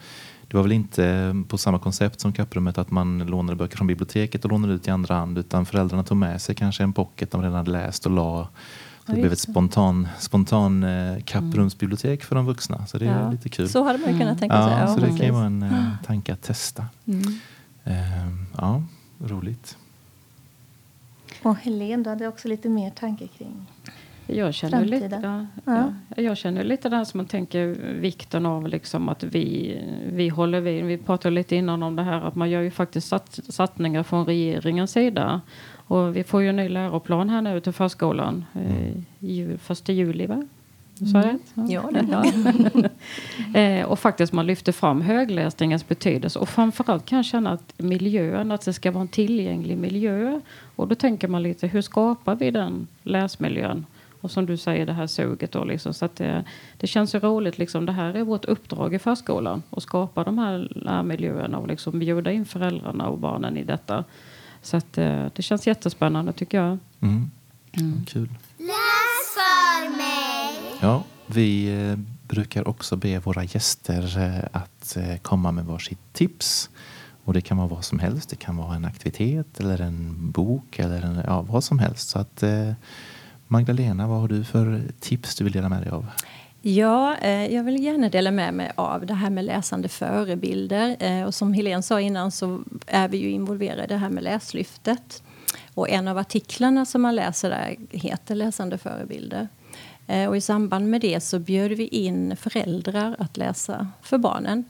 det 0.49 0.57
var 0.57 0.63
väl 0.63 0.73
inte 0.73 1.35
på 1.49 1.59
samma 1.59 1.79
koncept 1.79 2.21
som 2.21 2.33
kapprummet 2.33 2.79
att 2.79 2.91
man 2.91 3.19
lånade 3.19 3.57
böcker 3.57 3.77
från 3.77 3.87
biblioteket 3.87 4.45
och 4.45 4.51
lånade 4.51 4.75
ut 4.75 4.89
i 4.89 4.91
andra 4.91 5.15
hand 5.15 5.39
utan 5.39 5.67
föräldrarna 5.67 6.03
tog 6.03 6.17
med 6.17 6.43
sig 6.43 6.55
kanske 6.55 6.83
en 6.83 6.93
pocket 6.93 7.31
de 7.31 7.43
redan 7.43 7.57
hade 7.57 7.71
läst 7.71 8.07
och 8.07 8.13
la 8.13 8.49
så 9.07 9.13
det 9.13 9.21
blev 9.21 9.33
ett 9.33 9.39
spontan, 9.39 10.09
spontan 10.19 10.83
eh, 10.85 11.23
kapprumsbibliotek 11.25 12.25
för 12.25 12.35
de 12.37 12.47
vuxna. 12.47 12.87
Så 12.87 12.99
det 12.99 13.07
är 13.07 13.21
Ja, 13.23 13.31
lite 13.31 13.49
kul. 13.49 13.69
Så 13.69 13.85
hade 13.85 13.99
man 13.99 14.13
ju 14.13 14.19
kunnat 14.19 14.39
tänka 14.39 14.63
sig. 14.63 14.73
ja, 14.73 14.87
så 14.95 15.01
det 15.01 15.07
kan 15.07 15.27
ju 15.27 15.31
vara 15.31 15.47
en 15.47 15.63
eh, 15.63 15.85
tanke 16.07 16.33
att 16.33 16.43
testa. 16.43 16.87
Mm. 17.07 17.23
Ehm, 17.85 18.47
ja, 18.57 18.83
roligt. 19.19 19.77
Och 21.43 21.57
Helene, 21.57 22.03
du 22.03 22.11
hade 22.11 22.29
också 22.29 22.49
lite 22.49 22.69
mer 22.69 22.91
tankar 22.91 23.27
kring 23.27 23.67
Jag 24.27 24.55
känner, 24.55 24.85
lite, 24.85 25.21
ja, 25.23 25.47
Ja. 25.65 25.93
ja, 26.17 26.23
jag 26.23 26.37
känner 26.37 26.65
lite 26.65 26.89
det 26.89 26.97
här 26.97 27.05
som 27.05 27.19
man 27.19 27.27
tänker 27.27 27.67
vikten 28.01 28.47
av 28.47 28.69
liksom 28.69 29.09
att 29.09 29.23
vi, 29.23 29.79
vi 30.13 30.29
håller 30.29 30.61
vid. 30.61 30.85
Vi 30.85 30.99
pratade 30.99 31.35
lite 31.35 31.57
innan 31.57 31.83
om 31.83 31.97
det 31.97 32.03
här 32.03 32.21
att 32.21 32.35
man 32.35 32.51
gör 32.51 32.61
ju 32.61 32.71
faktiskt 32.71 33.09
sat, 33.09 33.41
satsningar 33.49 34.03
från 34.03 34.27
regeringens 34.27 34.91
sida. 34.93 35.41
Och 35.73 36.17
vi 36.17 36.25
får 36.25 36.43
ju 36.43 36.49
en 36.49 36.57
ny 36.57 36.69
läroplan 36.69 37.29
här 37.31 37.43
nu 37.43 37.61
till 37.61 37.73
förskolan. 37.73 38.45
Eh, 38.55 38.97
jul, 39.19 39.59
första 39.59 39.93
juli 39.93 40.27
va? 40.27 40.47
Så 41.07 41.19
är 41.19 41.39
det? 41.55 41.73
Ja, 41.73 41.91
det 43.53 43.61
eh, 43.61 43.85
och 43.85 43.99
faktiskt 43.99 44.33
man 44.33 44.47
lyfter 44.47 44.73
fram 44.73 45.01
högläsningens 45.01 45.89
betydelse. 45.89 46.39
Och 46.39 46.49
framförallt 46.49 47.07
kan 47.07 47.17
jag 47.17 47.25
känna 47.25 47.51
att 47.51 47.73
miljön, 47.77 48.53
att 48.53 48.65
det 48.65 48.73
ska 48.73 48.91
vara 48.91 49.03
en 49.03 49.09
tillgänglig 49.09 49.79
miljö. 49.79 50.41
Och 50.77 50.89
då 50.89 50.95
tänker 50.95 51.29
man 51.29 51.43
lite, 51.43 51.67
hur 51.67 51.83
skapar 51.83 52.35
vi 52.35 52.51
den 52.51 52.87
läsmiljön? 53.03 53.87
Och 54.21 54.31
som 54.31 54.47
du 54.47 54.57
säger, 54.57 54.87
det 54.87 54.93
här 54.93 55.07
suget 55.07 55.53
då 55.53 55.65
liksom. 55.65 55.95
Så 55.95 56.05
att 56.05 56.17
det, 56.17 56.45
det 56.77 56.87
känns 56.87 57.15
ju 57.15 57.19
roligt 57.19 57.59
liksom. 57.59 57.87
Det 57.87 57.93
här 57.93 58.15
är 58.15 58.23
vårt 58.23 58.45
uppdrag 58.45 58.95
i 58.95 58.99
förskolan. 58.99 59.63
Att 59.71 59.83
skapa 59.83 60.25
de 60.25 60.39
här 60.39 60.69
lärmiljöerna 60.71 61.59
och 61.59 61.69
liksom 61.69 61.99
bjuda 61.99 62.33
in 62.33 62.45
föräldrarna 62.45 63.09
och 63.09 63.19
barnen 63.19 63.57
i 63.57 63.65
detta. 63.65 64.05
Så 64.63 64.77
att 64.77 64.99
eh, 64.99 65.27
det 65.35 65.43
känns 65.43 65.67
jättespännande 65.67 66.33
tycker 66.33 66.59
jag. 66.59 66.79
Mm. 67.01 67.31
Kul. 68.07 68.29
Läs 68.59 69.35
för 69.35 69.97
mig. 69.97 70.10
Ja, 70.83 71.05
vi 71.27 71.81
eh, 71.81 71.99
brukar 72.29 72.69
också 72.69 72.97
be 72.97 73.19
våra 73.19 73.45
gäster 73.45 74.19
eh, 74.19 74.45
att 74.53 74.97
eh, 74.97 75.17
komma 75.17 75.53
med 75.53 75.65
varsitt 75.65 76.13
tips. 76.13 76.71
Och 77.25 77.35
det 77.35 77.41
kan 77.41 77.57
vara 77.57 77.69
vad 77.69 77.85
som 77.85 77.99
helst. 77.99 78.31
Det 78.31 78.37
kan 78.37 78.57
vara 78.57 78.75
en 78.75 78.85
aktivitet 78.85 79.61
eller 79.61 79.81
en 79.81 80.31
bok 80.31 80.79
eller 80.79 81.03
en, 81.03 81.23
ja, 81.27 81.43
vad 81.43 81.65
som 81.65 81.79
helst. 81.79 82.09
Så 82.09 82.19
att 82.19 82.43
eh, 82.43 82.73
Magdalena, 83.49 84.09
vad 84.09 84.21
har 84.21 84.29
du 84.29 84.45
för 84.45 84.83
tips 85.01 85.37
du 85.37 85.45
vill 85.45 85.53
dela 85.53 85.69
med 85.69 85.83
dig 85.83 85.91
av? 85.91 86.07
Ja, 86.63 87.17
eh, 87.17 87.55
jag 87.55 87.65
vill 87.65 87.85
gärna 87.85 88.09
dela 88.09 88.31
med 88.31 88.55
mig 88.55 88.73
av 88.75 89.07
det 89.07 89.15
här 89.15 89.31
med 89.31 89.45
läsande 89.45 89.89
förebilder. 89.89 90.97
Eh, 91.01 91.25
och 91.25 91.35
som 91.35 91.53
Helene 91.53 91.83
sa 91.83 92.01
innan 92.01 92.31
så 92.31 92.61
är 92.87 93.09
vi 93.09 93.19
ju 93.19 93.31
involverade 93.31 93.85
i 93.85 93.87
det 93.87 93.97
här 93.97 94.11
med 94.11 94.25
Läslyftet. 94.25 95.23
Och 95.75 95.91
en 95.91 96.09
av 96.09 96.19
artiklarna 96.19 96.87
som 96.87 97.03
man 97.03 97.15
läser 97.15 97.51
där 97.51 97.77
heter 97.91 98.35
Läsande 98.35 98.79
förebilder. 98.79 99.49
Eh, 100.11 100.29
och 100.29 100.37
i 100.37 100.41
samband 100.41 100.91
med 100.91 101.01
det 101.01 101.21
så 101.21 101.39
bjöd 101.39 101.71
vi 101.71 101.87
in 101.87 102.37
föräldrar 102.37 103.17
att 103.19 103.37
läsa 103.37 103.89
för 104.03 104.19
barnen. 104.19 104.65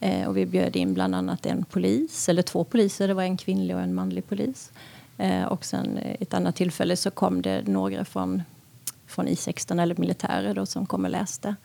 Eh, 0.00 0.28
och 0.28 0.36
vi 0.36 0.46
bjöd 0.46 0.76
in 0.76 0.94
bland 0.94 1.14
annat 1.14 1.46
en 1.46 1.64
polis, 1.64 2.28
eller 2.28 2.42
två 2.42 2.64
poliser, 2.64 3.08
det 3.08 3.14
var 3.14 3.22
en 3.22 3.36
kvinnlig 3.36 3.76
och 3.76 3.82
en 3.82 3.94
manlig 3.94 4.28
polis. 4.28 4.72
Eh, 5.18 5.44
och 5.44 5.64
sen 5.64 5.98
ett 6.20 6.34
annat 6.34 6.56
tillfälle 6.56 6.96
så 6.96 7.10
kom 7.10 7.42
det 7.42 7.62
några 7.66 8.04
från 8.04 8.42
från 9.06 9.28
I16 9.28 9.82
eller 9.82 9.96
militärer 9.98 10.54
då, 10.54 10.66
som 10.66 10.86
kom 10.86 11.04
och 11.04 11.10
läste. 11.10 11.56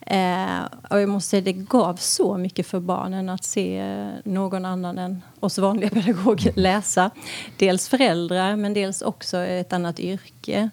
Eh, 0.00 0.62
och 0.90 1.00
jag 1.00 1.08
måste 1.08 1.30
säga, 1.30 1.42
det 1.42 1.52
gav 1.52 1.96
så 1.96 2.36
mycket 2.36 2.66
för 2.66 2.80
barnen 2.80 3.28
att 3.28 3.44
se 3.44 4.08
någon 4.24 4.64
annan 4.64 4.98
än 4.98 5.22
oss 5.40 5.58
vanliga 5.58 5.90
pedagoger 5.90 6.52
läsa. 6.56 7.10
Dels 7.56 7.88
föräldrar, 7.88 8.56
men 8.56 8.74
dels 8.74 9.02
också 9.02 9.36
ett 9.36 9.72
annat 9.72 10.00
yrke 10.00 10.70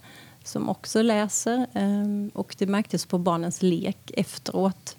som 0.48 0.70
också 0.70 1.02
läser. 1.02 1.58
Eh, 1.74 2.32
och 2.34 2.56
det 2.58 2.66
märktes 2.68 3.06
på 3.06 3.18
barnens 3.18 3.62
lek 3.62 4.12
efteråt. 4.18 4.98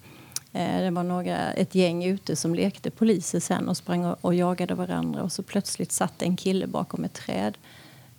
Eh, 0.52 0.80
det 0.80 0.90
var 0.90 1.02
några, 1.02 1.52
ett 1.52 1.74
gäng 1.74 2.04
ute 2.04 2.36
som 2.36 2.54
lekte 2.54 2.90
poliser 2.90 3.40
sen 3.40 3.68
och 3.68 3.76
sprang 3.76 4.04
och, 4.04 4.34
jagade 4.34 4.74
varandra. 4.74 5.22
Och 5.22 5.32
så 5.32 5.42
plötsligt 5.42 5.92
satt 5.92 6.22
en 6.22 6.36
kille 6.36 6.66
bakom 6.66 7.04
ett 7.04 7.12
träd. 7.14 7.58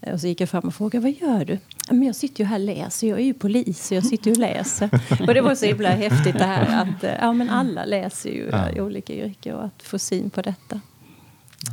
Eh, 0.01 0.13
Och 0.13 0.21
så 0.21 0.27
gick 0.27 0.41
jag 0.41 0.49
fram 0.49 0.63
och 0.67 0.73
frågade, 0.75 1.03
vad 1.03 1.11
gör 1.11 1.45
du? 1.45 1.53
"Ja, 1.87 1.93
Men 1.93 2.03
jag 2.03 2.15
sitter 2.15 2.43
ju 2.43 2.45
här 2.47 2.55
och 2.59 2.65
läser, 2.65 3.07
jag 3.07 3.19
är 3.19 3.23
ju 3.23 3.33
polis 3.33 3.91
och 3.91 3.97
jag 3.97 4.05
sitter 4.05 4.25
ju 4.25 4.31
och 4.31 4.37
läser. 4.37 4.89
och 5.27 5.33
det 5.33 5.41
var 5.41 5.55
så 5.55 5.65
himla 5.65 5.89
häftigt 5.89 6.37
det 6.37 6.43
här 6.45 6.81
att 6.81 7.03
eh, 7.03 7.13
ja, 7.21 7.33
men 7.33 7.49
alla 7.49 7.85
läser 7.85 8.29
ju 8.29 8.49
Ja. 8.51 8.69
i 8.71 8.81
olika 8.81 9.13
yrken 9.13 9.55
och 9.55 9.63
att 9.65 9.83
få 9.83 9.99
syn 9.99 10.29
på 10.29 10.41
detta. 10.41 10.81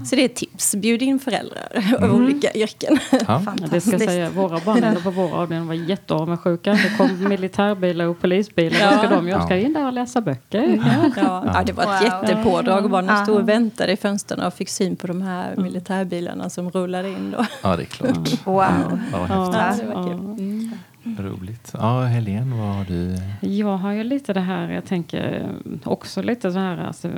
Så 0.04 0.16
det 0.16 0.24
är 0.24 0.28
tips, 0.28 0.74
bjud 0.74 1.02
in 1.02 1.18
föräldrar 1.18 1.68
av 2.02 2.14
olika 2.14 2.52
yrken. 2.54 2.98
Ja. 3.26 3.42
Det 3.70 3.80
ska 3.80 3.98
säga, 3.98 4.30
våra 4.30 4.60
barn 4.64 5.02
på 5.02 5.10
vår 5.10 5.34
avdelning 5.34 5.66
var 5.68 5.74
jätteavundsjuka. 5.74 6.70
Det 6.72 6.96
kom 6.98 7.28
militärbilar 7.28 8.04
och 8.06 8.20
polisbilar. 8.20 8.78
Ja. 8.80 8.90
Då 8.90 8.98
ska 8.98 9.08
de, 9.08 9.42
ska 9.44 9.56
Ja. 9.56 9.60
in 9.66 9.72
där 9.72 9.86
och 9.86 9.92
läsa 9.92 10.20
böcker. 10.20 10.82
Ja. 10.86 11.10
Ja, 11.16 11.44
ja, 11.54 11.62
det 11.66 11.72
var 11.72 11.82
ett 11.82 11.88
Wow. 11.88 12.02
jättepådrag 12.02 12.84
och 12.84 12.90
barnen 12.90 13.24
stod 13.24 13.36
och 13.36 13.48
väntade 13.48 13.92
i 13.92 13.96
fönstren 13.96 14.40
och 14.40 14.54
fick 14.54 14.68
syn 14.68 14.96
på 14.96 15.06
de 15.06 15.22
här 15.22 15.56
militärbilarna 15.56 16.50
som 16.50 16.70
rullade 16.70 17.08
in. 17.08 17.30
Då. 17.36 17.46
ja, 17.62 17.76
det 17.76 17.82
är 17.82 17.86
klart. 17.86 18.16
Wow. 18.44 18.64
Ja, 19.12 19.50
häftigt. 19.52 19.86
det 19.88 19.94
var 19.94 20.08
kul. 20.36 20.70
Ja. 21.18 21.24
Roligt. 21.24 21.72
Ja, 21.74 22.00
Helene, 22.00 22.56
vad 22.56 22.74
har 22.74 22.84
du? 22.84 23.16
Jag 23.40 23.76
har 23.76 23.92
ju 23.92 24.04
lite 24.04 24.32
det 24.32 24.40
här, 24.40 24.70
jag 24.70 24.84
tänker 24.84 25.50
eh, 25.64 25.72
också 25.84 26.22
lite 26.22 26.52
så 26.52 26.58
här, 26.58 26.78
alltså, 26.78 27.08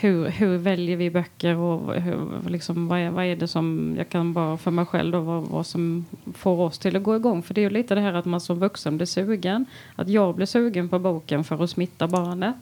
hur, 0.00 0.28
hur 0.28 0.58
väljer 0.58 0.96
vi 0.96 1.10
böcker 1.10 1.56
och 1.56 1.94
hur, 1.94 2.48
liksom, 2.48 2.88
vad, 2.88 2.98
är, 2.98 3.10
vad 3.10 3.24
är 3.24 3.36
det 3.36 3.48
som, 3.48 3.94
jag 3.98 4.08
kan 4.08 4.32
bara 4.32 4.56
för 4.56 4.70
mig 4.70 4.86
själv 4.86 5.12
då, 5.12 5.20
vad, 5.20 5.42
vad 5.42 5.66
som 5.66 6.06
får 6.34 6.60
oss 6.60 6.78
till 6.78 6.96
att 6.96 7.02
gå 7.02 7.16
igång. 7.16 7.42
För 7.42 7.54
det 7.54 7.60
är 7.60 7.62
ju 7.62 7.70
lite 7.70 7.94
det 7.94 8.00
här 8.00 8.12
att 8.12 8.24
man 8.24 8.40
som 8.40 8.58
vuxen 8.58 8.96
blir 8.96 9.06
sugen, 9.06 9.66
att 9.96 10.08
jag 10.08 10.34
blir 10.34 10.46
sugen 10.46 10.88
på 10.88 10.98
boken 10.98 11.44
för 11.44 11.64
att 11.64 11.70
smitta 11.70 12.08
barnet. 12.08 12.56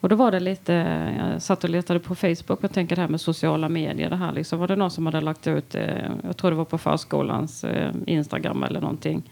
Och 0.00 0.08
då 0.08 0.16
var 0.16 0.30
det 0.30 0.40
lite, 0.40 0.72
jag 1.18 1.42
satt 1.42 1.64
och 1.64 1.70
letade 1.70 2.00
på 2.00 2.14
Facebook 2.14 2.64
och 2.64 2.72
tänker 2.72 2.96
det 2.96 3.02
här 3.02 3.08
med 3.08 3.20
sociala 3.20 3.68
medier. 3.68 4.10
Det 4.10 4.16
här 4.16 4.32
liksom, 4.32 4.58
var 4.58 4.68
det 4.68 4.76
någon 4.76 4.90
som 4.90 5.06
hade 5.06 5.20
lagt 5.20 5.46
ut, 5.46 5.74
eh, 5.74 6.10
jag 6.22 6.36
tror 6.36 6.50
det 6.50 6.56
var 6.56 6.64
på 6.64 6.78
förskolans 6.78 7.64
eh, 7.64 7.92
Instagram 8.06 8.62
eller 8.62 8.80
någonting. 8.80 9.22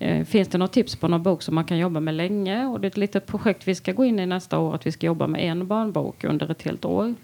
Eh, 0.00 0.24
Finns 0.24 0.48
det 0.48 0.58
något 0.58 0.72
tips 0.72 0.96
på 0.96 1.08
någon 1.08 1.22
bok 1.22 1.42
som 1.42 1.54
man 1.54 1.64
kan 1.64 1.78
jobba 1.78 2.00
med 2.00 2.14
länge? 2.14 2.66
Och 2.66 2.80
det 2.80 2.86
är 2.86 2.90
ett 2.90 2.96
litet 2.96 3.26
projekt 3.26 3.68
vi 3.68 3.74
ska 3.74 3.92
gå 3.92 4.04
in 4.04 4.18
i 4.20 4.26
nästa 4.26 4.58
år, 4.58 4.74
att 4.74 4.86
vi 4.86 4.92
ska 4.92 5.06
jobba 5.06 5.26
med 5.26 5.40
en 5.44 5.66
barnbok 5.66 6.24
under 6.24 6.50
ett 6.50 6.62
helt 6.62 6.84
år. 6.84 7.14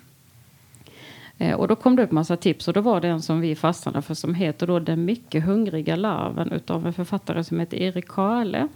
Eh, 1.39 1.55
Och 1.55 1.69
då 1.69 1.77
kom 1.77 1.97
det 1.97 2.03
upp 2.03 2.11
massa 2.11 2.37
tips 2.37 2.69
och 2.69 2.75
då 2.75 2.81
var 2.81 3.01
det 3.01 3.09
en 3.09 3.23
som 3.23 3.41
vi 3.41 3.55
fastnade 3.57 4.03
för 4.03 4.15
som 4.15 4.35
heter 4.35 4.67
då 4.67 4.79
Den 4.79 5.05
mycket 5.05 5.45
hungriga 5.45 5.97
larven 5.97 6.53
utav 6.53 6.87
en 6.87 6.93
författare 6.93 7.45
som 7.45 7.61
heter 7.61 7.77
Erik 7.77 8.09
Karle. 8.09 8.69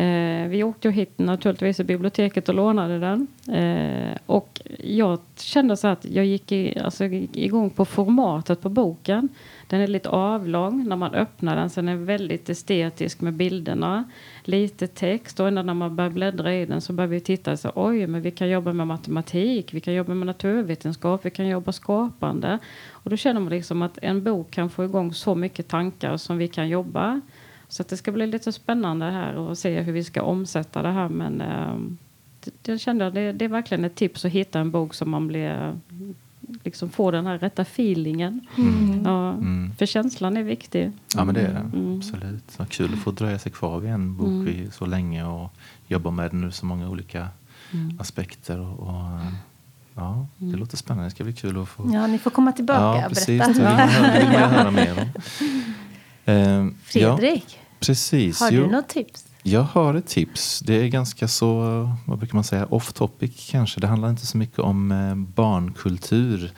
Eh, 0.00 0.48
vi 0.48 0.62
åkte 0.62 0.88
ju 0.88 0.92
hit 0.92 1.18
naturligtvis 1.18 1.76
till 1.76 1.86
biblioteket 1.86 2.48
och 2.48 2.54
lånade 2.54 2.98
den. 2.98 3.26
Eh, 3.48 4.16
och 4.26 4.60
jag 4.78 5.18
kände 5.36 5.76
så 5.76 5.88
att 5.88 6.04
jag 6.04 6.24
gick 6.24 6.52
i, 6.52 6.78
alltså, 6.78 7.04
igång 7.04 7.70
på 7.70 7.84
formatet 7.84 8.60
på 8.60 8.68
boken. 8.68 9.28
Den 9.66 9.80
är 9.80 9.86
lite 9.86 10.08
avlång 10.08 10.88
när 10.88 10.96
man 10.96 11.14
öppnar 11.14 11.56
den. 11.56 11.70
Sen 11.70 11.88
är 11.88 11.92
den 11.92 12.04
väldigt 12.04 12.48
estetisk 12.48 13.20
med 13.20 13.34
bilderna. 13.34 14.04
Lite 14.44 14.86
text. 14.86 15.40
Och 15.40 15.48
ända 15.48 15.62
när 15.62 15.74
man 15.74 15.96
börjar 15.96 16.10
bläddra 16.10 16.54
i 16.54 16.66
den 16.66 16.80
så 16.80 16.92
börjar 16.92 17.08
vi 17.08 17.20
titta. 17.20 17.56
Så, 17.56 17.72
Oj, 17.74 18.06
men 18.06 18.22
vi 18.22 18.30
kan 18.30 18.48
jobba 18.48 18.72
med 18.72 18.86
matematik. 18.86 19.74
Vi 19.74 19.80
kan 19.80 19.94
jobba 19.94 20.14
med 20.14 20.26
naturvetenskap. 20.26 21.24
Vi 21.24 21.30
kan 21.30 21.48
jobba 21.48 21.72
skapande. 21.72 22.58
Och 22.90 23.10
då 23.10 23.16
känner 23.16 23.40
man 23.40 23.50
liksom 23.50 23.82
att 23.82 23.98
en 24.02 24.24
bok 24.24 24.50
kan 24.50 24.70
få 24.70 24.84
igång 24.84 25.14
så 25.14 25.34
mycket 25.34 25.68
tankar 25.68 26.16
som 26.16 26.38
vi 26.38 26.48
kan 26.48 26.68
jobba. 26.68 27.20
Så 27.72 27.82
att 27.82 27.88
det 27.88 27.96
ska 27.96 28.12
bli 28.12 28.26
lite 28.26 28.52
spännande 28.52 29.04
här 29.06 29.52
att 29.52 29.58
se 29.58 29.80
hur 29.80 29.92
vi 29.92 30.04
ska 30.04 30.22
omsätta 30.22 30.82
det 30.82 30.90
här. 30.92 31.08
Men 31.08 31.40
eh, 31.40 31.74
det, 32.62 32.72
jag 32.72 32.80
kände 32.80 33.06
att 33.06 33.14
det, 33.14 33.32
det 33.32 33.44
är 33.44 33.48
verkligen 33.48 33.84
ett 33.84 33.94
tips 33.94 34.24
att 34.24 34.30
hitta 34.32 34.60
en 34.60 34.70
bok 34.70 34.94
som 34.94 35.10
man 35.10 35.26
blir, 35.28 35.78
liksom 36.64 36.90
får 36.90 37.12
den 37.12 37.26
här 37.26 37.38
rätta 37.38 37.62
feelingen. 37.62 38.40
Ja, 39.04 39.30
Mm. 39.32 39.72
För 39.78 39.86
känslan 39.86 40.36
är 40.36 40.42
viktig. 40.42 40.92
Ja, 41.16 41.24
men 41.24 41.34
det 41.34 41.40
är 41.40 41.52
det. 41.52 41.76
Mm. 41.78 41.96
Absolut. 41.96 42.44
Så 42.50 42.64
kul 42.64 42.92
att 42.94 42.98
få 42.98 43.10
dröja 43.10 43.38
sig 43.38 43.52
kvar 43.52 43.80
vid 43.80 43.90
en 43.90 44.16
bok 44.16 44.26
Mm. 44.26 44.48
i 44.48 44.68
så 44.72 44.86
länge 44.86 45.24
och 45.24 45.52
jobba 45.88 46.10
med 46.10 46.30
den 46.30 46.44
ur 46.44 46.50
så 46.50 46.66
många 46.66 46.88
olika 46.90 47.28
Mm. 47.72 47.96
aspekter. 48.00 48.60
Och, 48.60 48.80
och, 48.80 48.94
ja, 49.94 50.26
det 50.36 50.56
låter 50.56 50.76
spännande. 50.76 51.06
Det 51.06 51.10
ska 51.10 51.24
bli 51.24 51.32
kul 51.32 51.62
att 51.62 51.68
få 51.68 51.90
Ja, 51.94 52.06
ni 52.06 52.18
får 52.18 52.30
komma 52.30 52.52
tillbaka 52.52 52.80
Ja, 52.80 53.02
och 53.06 53.08
precis. 53.08 53.26
Det 53.26 53.52
berätta. 53.54 53.86
vill 53.86 54.02
man 54.02 54.12
det 54.12 54.18
vill 54.20 54.40
man 54.40 54.50
höra 54.50 54.70
mer 54.80 54.92
om. 55.02 55.06
Ehm, 56.24 56.74
ja, 56.92 57.16
Fredrik, 57.16 57.58
precis. 57.80 58.40
har 58.40 58.50
Jo, 58.50 58.62
du 58.62 58.70
något 58.70 58.88
tips? 58.88 59.24
Jag 59.42 59.62
har 59.62 59.94
ett 59.94 60.06
tips. 60.06 60.60
Det 60.60 60.74
är 60.74 60.88
ganska 60.88 61.28
så, 61.28 61.60
vad 62.06 62.18
brukar 62.18 62.34
man 62.34 62.44
säga, 62.44 62.66
off 62.66 62.92
topic 62.92 63.48
kanske. 63.50 63.80
Det 63.80 63.86
handlar 63.86 64.10
inte 64.10 64.26
så 64.26 64.38
mycket 64.38 64.58
om 64.58 64.92
eh, 64.92 65.14
barnkultur. 65.14 66.52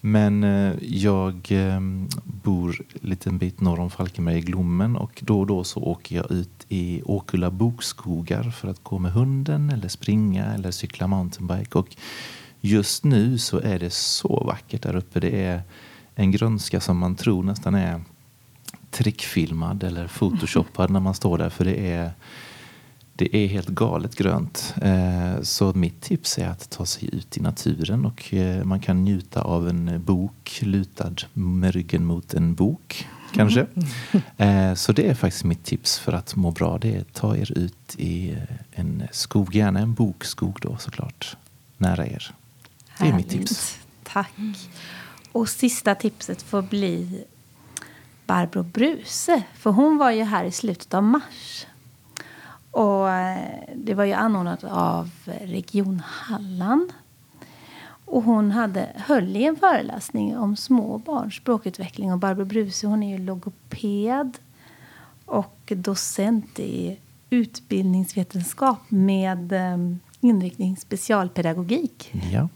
Men 0.00 0.44
eh, 0.44 0.72
jag 0.80 1.48
eh, 1.50 1.80
bor 2.24 2.84
en 3.02 3.08
liten 3.08 3.38
bit 3.38 3.60
norr 3.60 3.80
om 3.80 3.90
Falkenberg 3.90 4.38
i 4.38 4.40
Glommen 4.40 4.96
och 4.96 5.20
då 5.20 5.40
och 5.40 5.46
då 5.46 5.64
så 5.64 5.80
åker 5.80 6.16
jag 6.16 6.30
ut 6.30 6.66
i 6.68 7.02
Åkulla 7.04 7.50
bokskogar 7.50 8.42
för 8.42 8.68
att 8.68 8.82
gå 8.82 8.98
med 8.98 9.12
hunden 9.12 9.70
eller 9.70 9.88
springa 9.88 10.44
eller 10.44 10.70
cykla 10.70 11.06
mountainbike. 11.06 11.78
Och 11.78 11.96
just 12.60 13.04
nu 13.04 13.38
så 13.38 13.60
är 13.60 13.78
det 13.78 13.92
så 13.92 14.44
vackert 14.46 14.82
där 14.82 14.96
uppe. 14.96 15.20
Det 15.20 15.44
är 15.44 15.62
en 16.14 16.30
grönska 16.30 16.80
som 16.80 16.98
man 16.98 17.14
tror 17.14 17.42
nästan 17.42 17.74
är 17.74 18.00
trickfilmad 18.96 19.82
eller 19.84 20.08
photoshoppad 20.08 20.90
när 20.90 21.00
man 21.00 21.14
står 21.14 21.38
där 21.38 21.50
för 21.50 21.64
det 21.64 21.90
är 21.92 22.10
det 23.18 23.36
är 23.36 23.46
helt 23.48 23.68
galet 23.68 24.14
grönt. 24.16 24.74
Eh, 24.82 25.42
Så 25.42 25.72
mitt 25.72 26.00
tips 26.00 26.38
är 26.38 26.48
att 26.48 26.70
ta 26.70 26.86
sig 26.86 27.08
ut 27.14 27.36
i 27.36 27.40
naturen 27.40 28.04
och 28.06 28.34
eh, 28.34 28.64
man 28.64 28.80
kan 28.80 29.04
njuta 29.04 29.42
av 29.42 29.68
en 29.68 30.02
bok 30.04 30.58
lutad 30.62 31.14
med 31.32 31.74
ryggen 31.74 32.04
mot 32.04 32.34
en 32.34 32.54
bok. 32.54 33.06
kanske. 33.34 33.66
Eh, 34.36 34.74
så 34.74 34.92
det 34.92 35.08
är 35.08 35.14
faktiskt 35.14 35.44
mitt 35.44 35.64
tips 35.64 35.98
för 35.98 36.12
att 36.12 36.36
må 36.36 36.50
bra. 36.50 36.78
Det 36.78 36.94
är 36.96 37.00
att 37.00 37.14
ta 37.14 37.36
er 37.36 37.58
ut 37.58 37.94
i 37.98 38.36
en 38.72 39.02
skog, 39.12 39.54
gärna 39.54 39.80
en 39.80 39.94
bokskog 39.94 40.58
då 40.62 40.76
såklart, 40.76 41.36
nära 41.78 42.06
er. 42.06 42.34
Det 42.98 43.08
är 43.08 43.12
mitt 43.12 43.32
Härligt. 43.32 43.48
tips. 43.48 43.78
Tack. 44.04 44.32
Och 45.32 45.48
sista 45.48 45.94
tipset 45.94 46.42
får 46.42 46.62
bli 46.62 47.24
Barbro 48.26 48.62
Bruse. 48.62 49.42
För 49.54 49.70
hon 49.70 49.98
var 49.98 50.10
ju 50.10 50.22
här 50.22 50.44
i 50.44 50.50
slutet 50.50 50.94
av 50.94 51.02
mars. 51.02 51.66
Och 52.70 53.10
eh, 53.10 53.60
det 53.74 53.94
var 53.94 54.04
ju 54.04 54.12
anordnat 54.12 54.64
av 54.64 55.10
Region 55.24 56.02
Halland. 56.06 56.92
Och 58.04 58.22
hon 58.22 58.50
hade, 58.50 58.88
höll 58.96 59.36
i 59.36 59.44
en 59.44 59.56
föreläsning 59.56 60.36
om 60.36 60.56
små 60.56 60.98
barns 60.98 61.34
språkutveckling. 61.34 62.12
Och 62.12 62.18
Barbro 62.18 62.44
Bruse 62.44 62.86
hon 62.86 63.02
är 63.02 63.18
ju 63.18 63.24
logoped 63.24 64.38
och 65.26 65.72
docent 65.76 66.58
i 66.58 66.98
utbildningsvetenskap 67.30 68.80
med 68.88 69.52
eh, 69.52 69.76
inriktning 70.20 70.76
specialpedagogik. 70.76 72.12
Ja. 72.32 72.48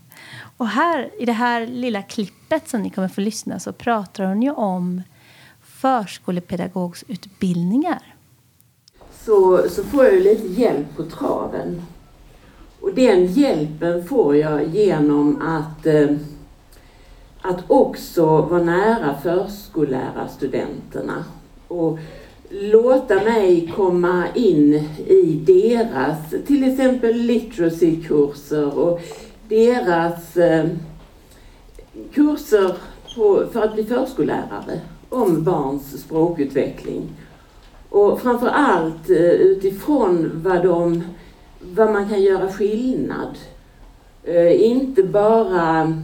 Och 0.57 0.69
här, 0.69 1.11
i 1.23 1.25
det 1.25 1.33
här 1.33 1.67
lilla 1.67 2.03
klippet 2.03 2.69
som 2.69 2.83
ni 2.83 2.91
kommer 2.91 3.09
få 3.09 3.21
lyssna 3.21 3.61
så 3.61 3.73
pratar 3.73 4.25
hon 4.25 4.43
ju 4.43 4.51
om 4.51 5.03
förskolepedagogsutbildningar. 5.81 8.03
så, 9.25 9.69
så 9.69 9.83
får 9.83 10.05
jag 10.05 10.15
ju 10.15 10.21
lite 10.21 10.47
hjälp 10.47 10.97
på 10.97 11.03
traven. 11.03 11.83
Och 12.81 12.95
den 12.95 13.27
hjälpen 13.27 14.05
får 14.05 14.37
jag 14.37 14.69
genom 14.69 15.43
att, 15.43 15.87
eh, 15.87 16.09
att 17.41 17.65
också 17.67 18.27
vara 18.27 18.63
nära 18.63 19.15
förskollärarstudenterna 19.23 21.25
och 21.69 21.99
låta 22.51 23.15
mig 23.15 23.73
komma 23.77 24.25
in 24.35 24.75
i 25.07 25.43
deras, 25.47 26.19
till 26.47 26.71
exempel 26.71 27.15
literacykurser 27.15 28.79
och 28.79 29.01
deras 29.49 30.37
eh, 30.37 30.67
kurser 32.15 32.77
på, 33.17 33.45
för 33.53 33.63
att 33.63 33.75
bli 33.75 33.85
förskollärare 33.85 34.81
om 35.11 35.45
barns 35.45 36.03
språkutveckling. 36.03 37.09
Och 37.91 38.21
framför 38.21 38.49
allt 38.49 39.11
eh, 39.11 39.17
utifrån 39.17 40.31
vad, 40.35 40.63
de, 40.63 41.03
vad 41.61 41.93
man 41.93 42.09
kan 42.09 42.23
göra 42.23 42.53
skillnad. 42.53 43.39
Eh, 44.25 44.71
inte 44.71 45.03
bara... 45.03 45.97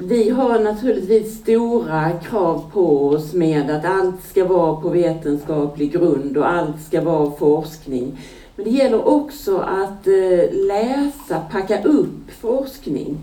Vi 0.00 0.30
har 0.30 0.60
naturligtvis 0.60 1.38
stora 1.40 2.10
krav 2.10 2.70
på 2.72 3.08
oss 3.08 3.32
med 3.32 3.70
att 3.70 3.84
allt 3.84 4.24
ska 4.30 4.44
vara 4.44 4.76
på 4.76 4.88
vetenskaplig 4.88 5.92
grund 5.92 6.36
och 6.36 6.50
allt 6.50 6.82
ska 6.86 7.00
vara 7.00 7.30
forskning. 7.30 8.18
Men 8.56 8.64
det 8.64 8.70
gäller 8.70 9.08
också 9.08 9.58
att 9.58 10.06
eh, 10.06 10.66
läsa, 10.66 11.40
packa 11.50 11.82
upp 11.82 12.30
forskning. 12.40 13.18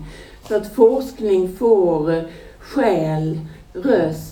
Så 0.48 0.56
att 0.56 0.74
forskning 0.74 1.56
får 1.56 2.24
själ, 2.58 3.40
röst, 3.72 4.31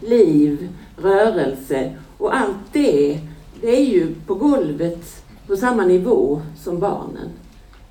liv, 0.00 0.68
rörelse 0.96 1.96
och 2.18 2.36
allt 2.36 2.72
det, 2.72 3.20
det 3.60 3.76
är 3.76 3.84
ju 3.84 4.14
på 4.26 4.34
golvet 4.34 5.24
på 5.46 5.56
samma 5.56 5.84
nivå 5.84 6.42
som 6.56 6.80
barnen. 6.80 7.28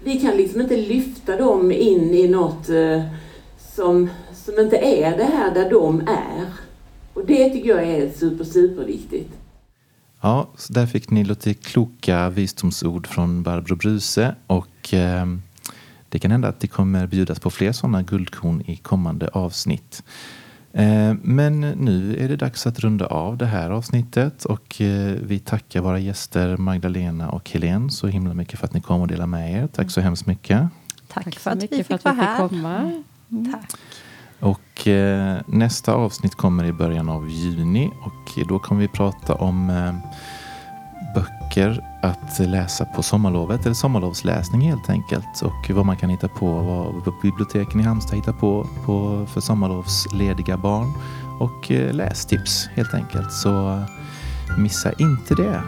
Vi 0.03 0.19
kan 0.19 0.37
liksom 0.37 0.61
inte 0.61 0.77
lyfta 0.77 1.37
dem 1.37 1.71
in 1.71 2.13
i 2.13 2.27
något 2.27 2.69
eh, 2.69 3.03
som, 3.75 4.09
som 4.33 4.59
inte 4.59 4.77
är 4.77 5.17
det 5.17 5.23
här 5.23 5.53
där 5.53 5.69
de 5.69 5.99
är. 6.07 6.45
Och 7.13 7.25
det 7.25 7.49
tycker 7.49 7.69
jag 7.69 7.83
är 7.83 8.11
super, 8.11 8.43
super 8.43 8.85
viktigt. 8.85 9.31
Ja, 10.21 10.49
så 10.57 10.73
där 10.73 10.85
fick 10.85 11.09
ni 11.09 11.23
lite 11.23 11.53
kloka 11.53 12.29
visdomsord 12.29 13.07
från 13.07 13.43
Barbro 13.43 13.75
Bruse 13.75 14.35
och 14.47 14.93
eh, 14.93 15.25
det 16.09 16.19
kan 16.19 16.31
hända 16.31 16.47
att 16.47 16.59
det 16.59 16.67
kommer 16.67 17.07
bjudas 17.07 17.39
på 17.39 17.49
fler 17.49 17.71
sådana 17.71 18.01
guldkorn 18.01 18.61
i 18.61 18.75
kommande 18.75 19.27
avsnitt. 19.27 20.03
Eh, 20.75 21.13
men 21.21 21.61
nu 21.61 22.17
är 22.19 22.27
det 22.27 22.35
dags 22.35 22.67
att 22.67 22.79
runda 22.79 23.05
av 23.05 23.37
det 23.37 23.45
här 23.45 23.69
avsnittet 23.69 24.45
och 24.45 24.81
eh, 24.81 25.13
vi 25.21 25.39
tackar 25.39 25.81
våra 25.81 25.99
gäster 25.99 26.57
Magdalena 26.57 27.29
och 27.29 27.49
Helene 27.49 27.89
så 27.89 28.07
himla 28.07 28.33
mycket 28.33 28.59
för 28.59 28.67
att 28.67 28.73
ni 28.73 28.81
kom 28.81 29.01
och 29.01 29.07
delade 29.07 29.27
med 29.27 29.53
er. 29.53 29.67
Tack 29.67 29.91
så 29.91 30.01
hemskt 30.01 30.25
mycket. 30.25 30.67
Tack, 31.07 31.23
Tack 31.23 31.35
för 31.35 31.41
så 31.41 31.49
att 31.49 31.55
vi 31.55 31.61
mycket 31.61 31.77
fick 31.77 31.87
för 31.87 31.93
att 31.93 32.05
vara 32.05 32.15
vi 32.15 32.49
fick 32.49 32.59
komma. 32.59 33.03
Tack. 33.51 33.79
Och 34.39 34.87
eh, 34.87 35.41
nästa 35.47 35.93
avsnitt 35.93 36.35
kommer 36.35 36.63
i 36.65 36.73
början 36.73 37.09
av 37.09 37.29
juni 37.29 37.89
och 38.01 38.47
då 38.49 38.59
kommer 38.59 38.81
vi 38.81 38.87
prata 38.87 39.33
om 39.35 39.69
böcker 41.15 41.83
att 42.01 42.39
läsa 42.39 42.85
på 42.85 43.03
sommarlovet, 43.03 43.65
eller 43.65 43.73
sommarlovsläsning 43.73 44.61
helt 44.61 44.89
enkelt. 44.89 45.41
Och 45.41 45.69
vad 45.69 45.85
man 45.85 45.97
kan 45.97 46.09
hitta 46.09 46.27
på, 46.27 46.47
vad 47.05 47.13
biblioteken 47.21 47.79
i 47.79 47.83
Halmstad 47.83 48.15
hittar 48.15 48.33
på, 48.33 48.67
på 48.85 49.25
för 49.33 49.41
sommarlovslediga 49.41 50.57
barn. 50.57 50.93
Och 51.39 51.71
eh, 51.71 51.93
lästips 51.93 52.69
helt 52.73 52.93
enkelt. 52.93 53.31
Så 53.33 53.69
eh, 53.69 54.57
missa 54.57 54.91
inte 54.91 55.35
det. 55.35 55.61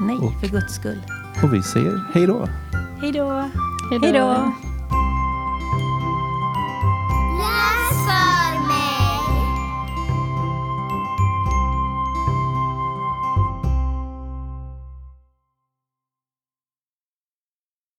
Nej, 0.00 0.16
och, 0.16 0.32
för 0.40 0.48
guds 0.48 0.74
skull. 0.74 1.02
Och 1.42 1.54
vi 1.54 1.62
säger 1.62 2.00
hej 2.14 2.26
då. 2.26 2.48
Hej 3.00 3.12
då. 3.12 3.50
Hej 3.90 4.12
då. 4.12 4.52
Läs 7.38 8.41